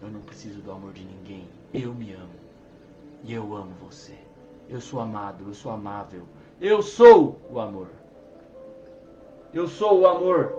Eu 0.00 0.10
não 0.10 0.20
preciso 0.20 0.60
do 0.60 0.70
amor 0.70 0.92
de 0.92 1.04
ninguém. 1.04 1.48
Eu 1.72 1.94
me 1.94 2.12
amo. 2.12 2.45
E 3.24 3.32
eu 3.32 3.54
amo 3.54 3.72
você. 3.80 4.14
Eu 4.68 4.80
sou 4.80 5.00
amado, 5.00 5.44
eu 5.46 5.54
sou 5.54 5.72
amável. 5.72 6.22
Eu 6.60 6.82
sou 6.82 7.40
o 7.50 7.60
amor. 7.60 7.88
Eu 9.52 9.68
sou 9.68 10.00
o 10.00 10.06
amor. 10.06 10.54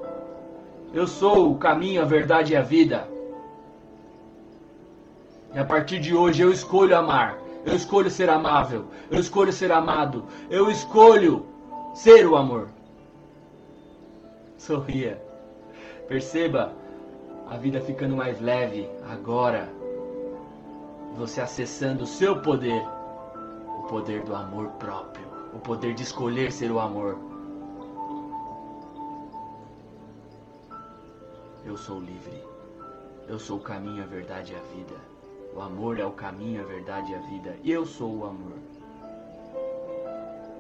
Eu 0.94 1.06
sou 1.06 1.52
o 1.52 1.58
caminho, 1.58 2.02
a 2.02 2.06
verdade 2.06 2.54
e 2.54 2.56
a 2.56 2.62
vida. 2.62 3.08
E 5.54 5.60
a 5.60 5.66
partir 5.66 6.00
de 6.00 6.16
hoje 6.16 6.42
eu 6.42 6.52
escolho 6.52 6.96
amar. 6.96 7.38
Eu 7.66 7.76
escolho 7.76 8.10
ser 8.10 8.30
amável. 8.30 8.86
Eu 9.12 9.20
escolho 9.20 9.52
ser 9.52 9.72
amado. 9.72 10.26
Eu 10.50 10.72
escolho 10.72 11.46
ser 11.94 12.26
o 12.26 12.36
amor. 12.36 12.70
Sorria. 14.58 15.22
Perceba 16.08 16.74
a 17.50 17.58
vida 17.58 17.82
ficando 17.82 18.16
mais 18.16 18.40
leve 18.40 18.90
agora. 19.10 19.70
Você 21.16 21.42
acessando 21.42 22.04
o 22.04 22.08
seu 22.08 22.42
poder, 22.42 22.84
o 23.80 23.84
poder 23.84 24.24
do 24.24 24.36
amor 24.36 24.68
próprio, 24.80 25.26
o 25.54 25.60
poder 25.60 25.94
de 25.94 26.04
escolher 26.04 26.52
ser 26.52 26.72
o 26.72 26.80
amor. 26.80 27.18
Eu 31.66 31.76
sou 31.76 32.00
livre. 32.00 32.44
Eu 33.28 33.38
sou 33.38 33.58
o 33.58 33.62
caminho, 33.62 34.04
a 34.04 34.06
verdade 34.06 34.54
e 34.54 34.56
a 34.56 34.76
vida. 34.76 34.96
O 35.54 35.62
amor 35.62 36.00
é 36.00 36.06
o 36.06 36.12
caminho, 36.12 36.62
a 36.62 36.66
verdade 36.66 37.12
e 37.12 37.16
a 37.16 37.20
vida. 37.20 37.56
Eu 37.66 37.86
sou 37.86 38.20
o 38.20 38.26
amor. 38.26 38.54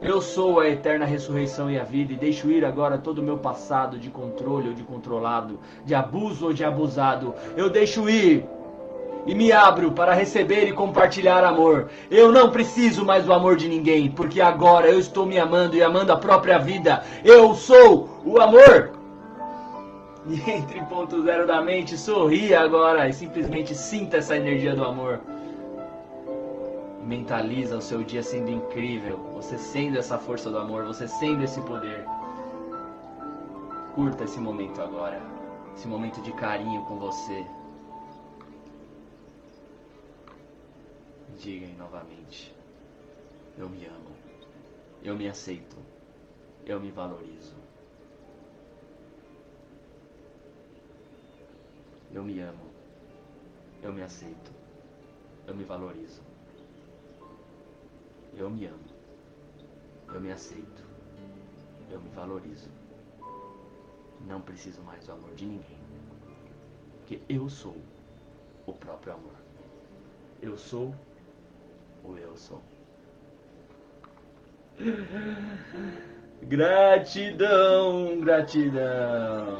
Eu 0.01 0.21
sou 0.21 0.59
a 0.59 0.69
eterna 0.69 1.05
ressurreição 1.05 1.71
e 1.71 1.79
a 1.79 1.83
vida, 1.83 2.13
e 2.13 2.15
deixo 2.15 2.51
ir 2.51 2.63
agora 2.63 2.97
todo 2.97 3.19
o 3.19 3.23
meu 3.23 3.37
passado 3.37 3.97
de 3.97 4.09
controle 4.09 4.69
ou 4.69 4.73
de 4.73 4.83
controlado, 4.83 5.59
de 5.85 5.95
abuso 5.95 6.47
ou 6.47 6.53
de 6.53 6.63
abusado. 6.63 7.33
Eu 7.55 7.69
deixo 7.69 8.07
ir 8.09 8.45
e 9.27 9.35
me 9.35 9.51
abro 9.51 9.91
para 9.91 10.13
receber 10.13 10.67
e 10.67 10.73
compartilhar 10.73 11.43
amor. 11.43 11.89
Eu 12.09 12.31
não 12.31 12.49
preciso 12.49 13.05
mais 13.05 13.25
do 13.25 13.33
amor 13.33 13.57
de 13.57 13.67
ninguém, 13.67 14.09
porque 14.09 14.41
agora 14.41 14.87
eu 14.87 14.97
estou 14.97 15.25
me 15.25 15.37
amando 15.37 15.75
e 15.75 15.83
amando 15.83 16.11
a 16.11 16.17
própria 16.17 16.57
vida. 16.57 17.03
Eu 17.23 17.53
sou 17.53 18.09
o 18.25 18.39
amor. 18.39 18.93
E 20.25 20.49
entre 20.49 20.81
ponto 20.85 21.21
zero 21.21 21.45
da 21.45 21.61
mente, 21.61 21.97
sorria 21.97 22.61
agora 22.61 23.07
e 23.07 23.13
simplesmente 23.13 23.75
sinta 23.75 24.17
essa 24.17 24.35
energia 24.35 24.75
do 24.75 24.83
amor 24.83 25.19
mentaliza 27.07 27.77
o 27.77 27.81
seu 27.81 28.03
dia 28.03 28.21
sendo 28.21 28.51
incrível, 28.51 29.17
você 29.33 29.57
sendo 29.57 29.97
essa 29.97 30.17
força 30.17 30.51
do 30.51 30.57
amor, 30.57 30.83
você 30.83 31.07
sendo 31.07 31.41
esse 31.41 31.61
poder. 31.61 32.05
Curta 33.95 34.25
esse 34.25 34.39
momento 34.39 34.81
agora, 34.81 35.21
esse 35.73 35.87
momento 35.87 36.21
de 36.21 36.33
carinho 36.33 36.81
com 36.81 36.99
você. 36.99 37.45
Diga 41.39 41.67
aí 41.67 41.75
novamente: 41.75 42.51
Eu 43.57 43.69
me 43.69 43.85
amo. 43.85 44.15
Eu 45.03 45.15
me 45.15 45.27
aceito. 45.27 45.77
Eu 46.65 46.79
me 46.79 46.89
valorizo. 46.89 47.55
Eu 52.11 52.23
me 52.23 52.39
amo. 52.39 52.71
Eu 53.83 53.93
me 53.93 54.01
aceito. 54.01 54.51
Eu 55.45 55.55
me 55.55 55.63
valorizo. 55.63 56.23
Eu 58.35 58.49
me 58.49 58.65
amo. 58.65 58.97
Eu 60.07 60.19
me 60.19 60.31
aceito. 60.31 60.83
Eu 61.91 62.01
me 62.01 62.09
valorizo. 62.09 62.69
Não 64.25 64.41
preciso 64.41 64.81
mais 64.81 65.05
do 65.05 65.11
amor 65.11 65.35
de 65.35 65.45
ninguém. 65.45 65.77
Porque 66.97 67.21
eu 67.29 67.47
sou 67.47 67.77
o 68.65 68.73
próprio 68.73 69.13
amor. 69.13 69.35
Eu 70.41 70.57
sou 70.57 70.93
o 72.03 72.37
sou. 72.37 72.61
Gratidão, 76.43 78.19
gratidão. 78.21 79.57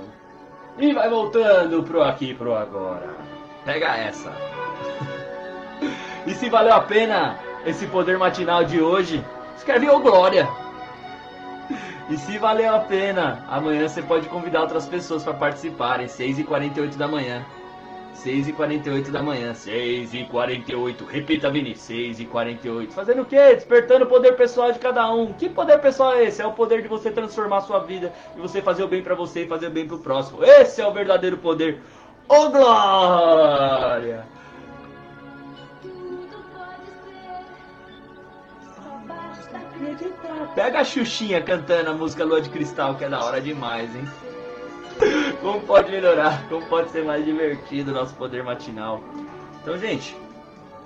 E 0.78 0.94
vai 0.94 1.10
voltando 1.10 1.84
pro 1.84 2.04
aqui, 2.04 2.36
pro 2.36 2.56
agora. 2.56 3.16
Pega 3.66 3.98
essa. 3.98 4.32
E 6.26 6.34
se 6.34 6.50
valeu 6.50 6.74
a 6.74 6.82
pena 6.82 7.40
esse 7.66 7.88
poder 7.88 8.18
matinal 8.18 8.64
de 8.64 8.80
hoje, 8.80 9.24
escreve 9.56 9.90
ô 9.90 10.00
glória. 10.00 10.48
E 12.10 12.18
se 12.18 12.38
valeu 12.38 12.74
a 12.74 12.80
pena, 12.80 13.44
amanhã 13.50 13.88
você 13.88 14.02
pode 14.02 14.30
convidar 14.30 14.62
outras 14.62 14.86
pessoas 14.86 15.24
para 15.24 15.34
participarem, 15.34 16.08
6h48 16.08 16.96
da 16.96 17.08
manhã. 17.08 17.46
6h48 18.24 19.12
da 19.12 19.22
manhã, 19.22 19.54
6h48. 19.54 21.06
Repita, 21.08 21.52
Vini, 21.52 21.74
6h48. 21.74 22.92
Fazendo 22.92 23.22
o 23.22 23.26
quê? 23.26 23.56
Despertando 23.56 24.06
o 24.06 24.08
poder 24.08 24.34
pessoal 24.36 24.72
de 24.72 24.80
cada 24.80 25.12
um. 25.14 25.34
Que 25.34 25.48
poder 25.50 25.80
pessoal 25.80 26.14
é 26.14 26.26
esse? 26.26 26.42
É 26.42 26.46
o 26.46 26.54
poder 26.54 26.82
de 26.82 26.88
você 26.88 27.12
transformar 27.12 27.58
a 27.58 27.62
sua 27.62 27.80
vida, 27.80 28.12
de 28.36 28.42
você 28.42 28.62
fazer 28.62 28.84
o 28.84 28.88
bem 28.88 29.04
para 29.04 29.16
você 29.16 29.44
e 29.44 29.48
fazer 29.48 29.68
o 29.68 29.72
bem 29.72 29.88
pro 29.88 30.00
próximo. 30.00 30.44
Esse 30.44 30.82
é 30.82 30.88
o 30.88 30.94
verdadeiro 30.94 31.38
poder. 31.38 31.82
Ô 32.28 32.36
oh, 32.36 32.50
glória! 32.50 34.26
Pega 40.56 40.80
a 40.80 40.84
Xuxinha 40.84 41.42
cantando 41.42 41.92
a 41.92 41.94
música 41.94 42.26
Lua 42.26 42.42
de 42.42 42.50
Cristal, 42.50 42.96
que 42.96 43.06
é 43.06 43.10
da 43.10 43.24
hora 43.24 43.40
demais, 43.40 43.96
hein? 43.96 44.06
Como 45.42 45.62
pode 45.62 45.92
melhorar? 45.92 46.48
Como 46.50 46.66
pode 46.68 46.92
ser 46.92 47.04
mais 47.04 47.24
divertido 47.26 47.92
o 47.92 47.94
nosso 47.94 48.14
poder 48.16 48.44
matinal? 48.44 49.02
Então, 49.62 49.78
gente, 49.78 50.16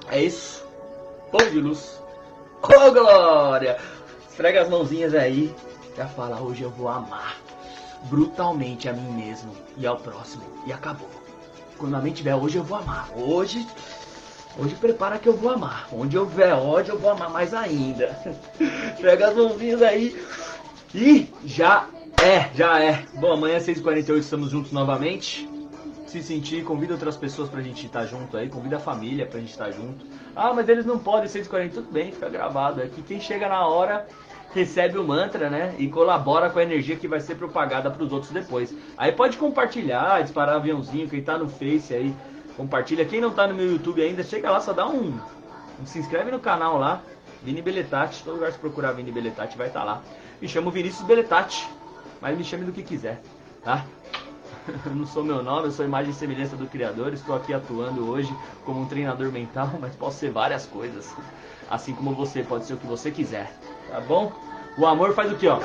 é 0.10 0.24
isso. 0.24 0.64
Pão 1.32 1.50
de 1.50 1.60
luz. 1.60 2.02
Ô, 2.62 2.88
oh, 2.88 2.92
Glória! 2.92 3.78
Esfrega 4.30 4.62
as 4.62 4.70
mãozinhas 4.70 5.14
aí. 5.14 5.54
Já 5.96 6.08
fala, 6.08 6.40
hoje 6.42 6.64
eu 6.64 6.70
vou 6.70 6.88
amar 6.88 7.36
brutalmente 8.04 8.90
a 8.90 8.94
mim 8.94 9.12
mesmo 9.12 9.56
e 9.78 9.86
ao 9.86 9.98
próximo. 9.98 10.44
E 10.66 10.74
acabou. 10.74 11.10
Quando 11.78 11.96
a 11.96 12.00
mente 12.00 12.18
tiver 12.18 12.36
hoje 12.36 12.58
eu 12.58 12.64
vou 12.64 12.78
amar. 12.78 13.10
Hoje 13.16 13.66
Hoje 14.58 14.76
prepara 14.76 15.18
que 15.18 15.30
eu 15.30 15.36
vou 15.36 15.50
amar. 15.50 15.88
Onde 15.94 16.18
houver 16.18 16.54
ódio, 16.54 16.94
eu 16.94 17.00
vou 17.00 17.12
amar 17.12 17.30
mais 17.30 17.54
ainda. 17.54 18.08
Pega 19.00 19.30
as 19.30 19.36
mãozinhas 19.36 19.82
aí. 19.82 20.22
E 20.94 21.34
já 21.46 21.88
é, 22.24 22.52
já 22.54 22.84
é. 22.84 23.04
Bom, 23.16 23.34
amanhã 23.34 23.58
às 23.58 23.66
6h48 23.66 24.18
estamos 24.20 24.50
juntos 24.50 24.72
novamente. 24.72 25.50
Se 26.06 26.22
sentir, 26.22 26.64
convida 26.64 26.94
outras 26.94 27.16
pessoas 27.16 27.50
pra 27.50 27.62
gente 27.62 27.86
estar 27.86 28.06
junto 28.06 28.36
aí. 28.38 28.50
Convida 28.50 28.78
a 28.78 28.80
família 28.80 29.26
pra 29.26 29.40
gente 29.40 29.52
estar 29.52 29.72
junto. 29.72 30.06
Ah, 30.36 30.54
mas 30.54 30.68
eles 30.70 30.86
não 30.86 31.00
podem 31.00 31.30
6h40. 31.30 31.74
Tudo 31.74 31.92
bem, 31.92 32.12
fica 32.12 32.30
gravado. 32.30 32.82
É 32.82 32.88
que 32.88 33.02
quem 33.02 33.20
chega 33.20 33.48
na 33.48 33.66
hora 33.66 34.08
recebe 34.54 34.98
o 34.98 35.04
mantra, 35.04 35.50
né? 35.50 35.74
E 35.80 35.88
colabora 35.88 36.50
com 36.50 36.60
a 36.60 36.64
energia 36.64 36.96
que 36.96 37.08
vai 37.08 37.20
ser 37.20 37.36
propagada 37.36 37.90
para 37.90 38.04
os 38.04 38.12
outros 38.12 38.32
depois. 38.32 38.76
Aí 38.98 39.12
pode 39.12 39.38
compartilhar, 39.38 40.22
disparar 40.22 40.56
aviãozinho, 40.56 41.10
quem 41.10 41.24
tá 41.24 41.38
no 41.38 41.48
Face 41.48 41.94
aí 41.94 42.14
compartilha. 42.56 43.06
Quem 43.06 43.22
não 43.22 43.32
tá 43.32 43.48
no 43.48 43.56
meu 43.56 43.72
YouTube 43.72 44.02
ainda, 44.02 44.24
chega 44.24 44.52
lá, 44.52 44.60
só 44.60 44.74
dá 44.74 44.88
um. 44.88 45.18
Se 45.86 45.98
inscreve 45.98 46.30
no 46.30 46.40
canal 46.40 46.78
lá. 46.78 47.02
Vini 47.44 47.62
Beletati, 47.62 48.24
todo 48.24 48.36
lugar 48.36 48.52
se 48.52 48.60
procurar 48.60 48.92
Vini 48.92 49.12
Beletati 49.12 49.58
vai 49.58 49.68
estar 49.68 49.80
tá 49.80 49.86
lá. 49.86 50.02
Me 50.40 50.48
chamo 50.48 50.70
Vinícius 50.70 51.08
Beletati, 51.08 51.68
mas 52.22 52.38
me 52.38 52.44
chame 52.44 52.66
do 52.66 52.72
que 52.72 52.84
quiser, 52.84 53.22
tá? 53.64 53.86
Eu 54.86 54.94
não 54.96 55.08
sou 55.08 55.24
meu 55.24 55.42
nome, 55.42 55.68
eu 55.68 55.72
sou 55.72 55.84
imagem 55.84 56.12
e 56.12 56.14
semelhança 56.14 56.56
do 56.56 56.68
Criador. 56.68 57.14
Estou 57.14 57.36
aqui 57.36 57.54
atuando 57.54 58.08
hoje 58.08 58.34
como 58.64 58.82
um 58.82 58.86
treinador 58.86 59.32
mental, 59.32 59.72
mas 59.82 59.96
posso 59.96 60.20
ser 60.20 60.32
várias 60.32 60.66
coisas. 60.66 61.14
Assim 61.68 61.94
como 61.94 62.14
você 62.14 62.44
pode 62.44 62.66
ser 62.66 62.76
o 62.76 62.78
que 62.78 62.86
você 62.86 63.10
quiser, 63.10 63.52
tá 63.90 64.00
bom? 64.02 64.32
O 64.78 64.86
amor 64.86 65.14
faz 65.14 65.32
o 65.32 65.36
que, 65.36 65.48
ó? 65.48 65.60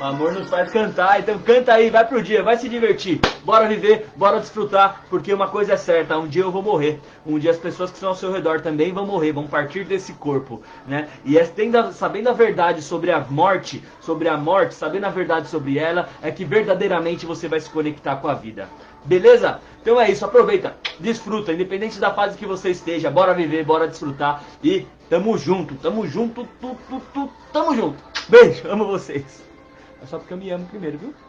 O 0.00 0.04
amor 0.04 0.32
nos 0.32 0.48
faz 0.48 0.70
cantar, 0.70 1.18
então 1.18 1.36
canta 1.40 1.72
aí, 1.72 1.90
vai 1.90 2.06
pro 2.06 2.22
dia, 2.22 2.40
vai 2.40 2.56
se 2.56 2.68
divertir. 2.68 3.20
Bora 3.44 3.66
viver, 3.66 4.06
bora 4.14 4.38
desfrutar, 4.38 5.02
porque 5.10 5.34
uma 5.34 5.48
coisa 5.48 5.72
é 5.72 5.76
certa, 5.76 6.16
um 6.16 6.28
dia 6.28 6.42
eu 6.42 6.52
vou 6.52 6.62
morrer. 6.62 7.00
Um 7.26 7.36
dia 7.36 7.50
as 7.50 7.56
pessoas 7.56 7.90
que 7.90 7.96
estão 7.96 8.10
ao 8.10 8.14
seu 8.14 8.30
redor 8.30 8.60
também 8.60 8.92
vão 8.92 9.04
morrer, 9.04 9.32
vão 9.32 9.48
partir 9.48 9.84
desse 9.84 10.12
corpo, 10.12 10.62
né? 10.86 11.08
E 11.24 11.36
é, 11.36 11.44
tendo, 11.44 11.92
sabendo 11.92 12.28
a 12.28 12.32
verdade 12.32 12.80
sobre 12.80 13.10
a 13.10 13.18
morte, 13.28 13.82
sobre 14.00 14.28
a 14.28 14.36
morte, 14.36 14.76
sabendo 14.76 15.06
a 15.06 15.10
verdade 15.10 15.48
sobre 15.48 15.78
ela, 15.78 16.08
é 16.22 16.30
que 16.30 16.44
verdadeiramente 16.44 17.26
você 17.26 17.48
vai 17.48 17.58
se 17.58 17.68
conectar 17.68 18.14
com 18.16 18.28
a 18.28 18.34
vida. 18.34 18.68
Beleza? 19.04 19.60
Então 19.82 20.00
é 20.00 20.08
isso, 20.08 20.24
aproveita, 20.24 20.76
desfruta, 21.00 21.52
independente 21.52 21.98
da 21.98 22.14
fase 22.14 22.38
que 22.38 22.46
você 22.46 22.70
esteja, 22.70 23.10
bora 23.10 23.34
viver, 23.34 23.64
bora 23.64 23.88
desfrutar 23.88 24.44
e 24.62 24.86
tamo 25.10 25.36
junto, 25.36 25.74
tamo 25.74 26.06
junto, 26.06 26.46
tu, 26.60 26.76
tu, 26.88 27.02
tu, 27.12 27.28
tamo 27.52 27.74
junto. 27.74 27.98
Beijo, 28.28 28.62
amo 28.70 28.86
vocês. 28.86 29.47
É 30.00 30.06
só 30.06 30.18
porque 30.18 30.32
eu 30.32 30.38
me 30.38 30.50
amo 30.50 30.66
primeiro, 30.66 30.98
viu? 30.98 31.20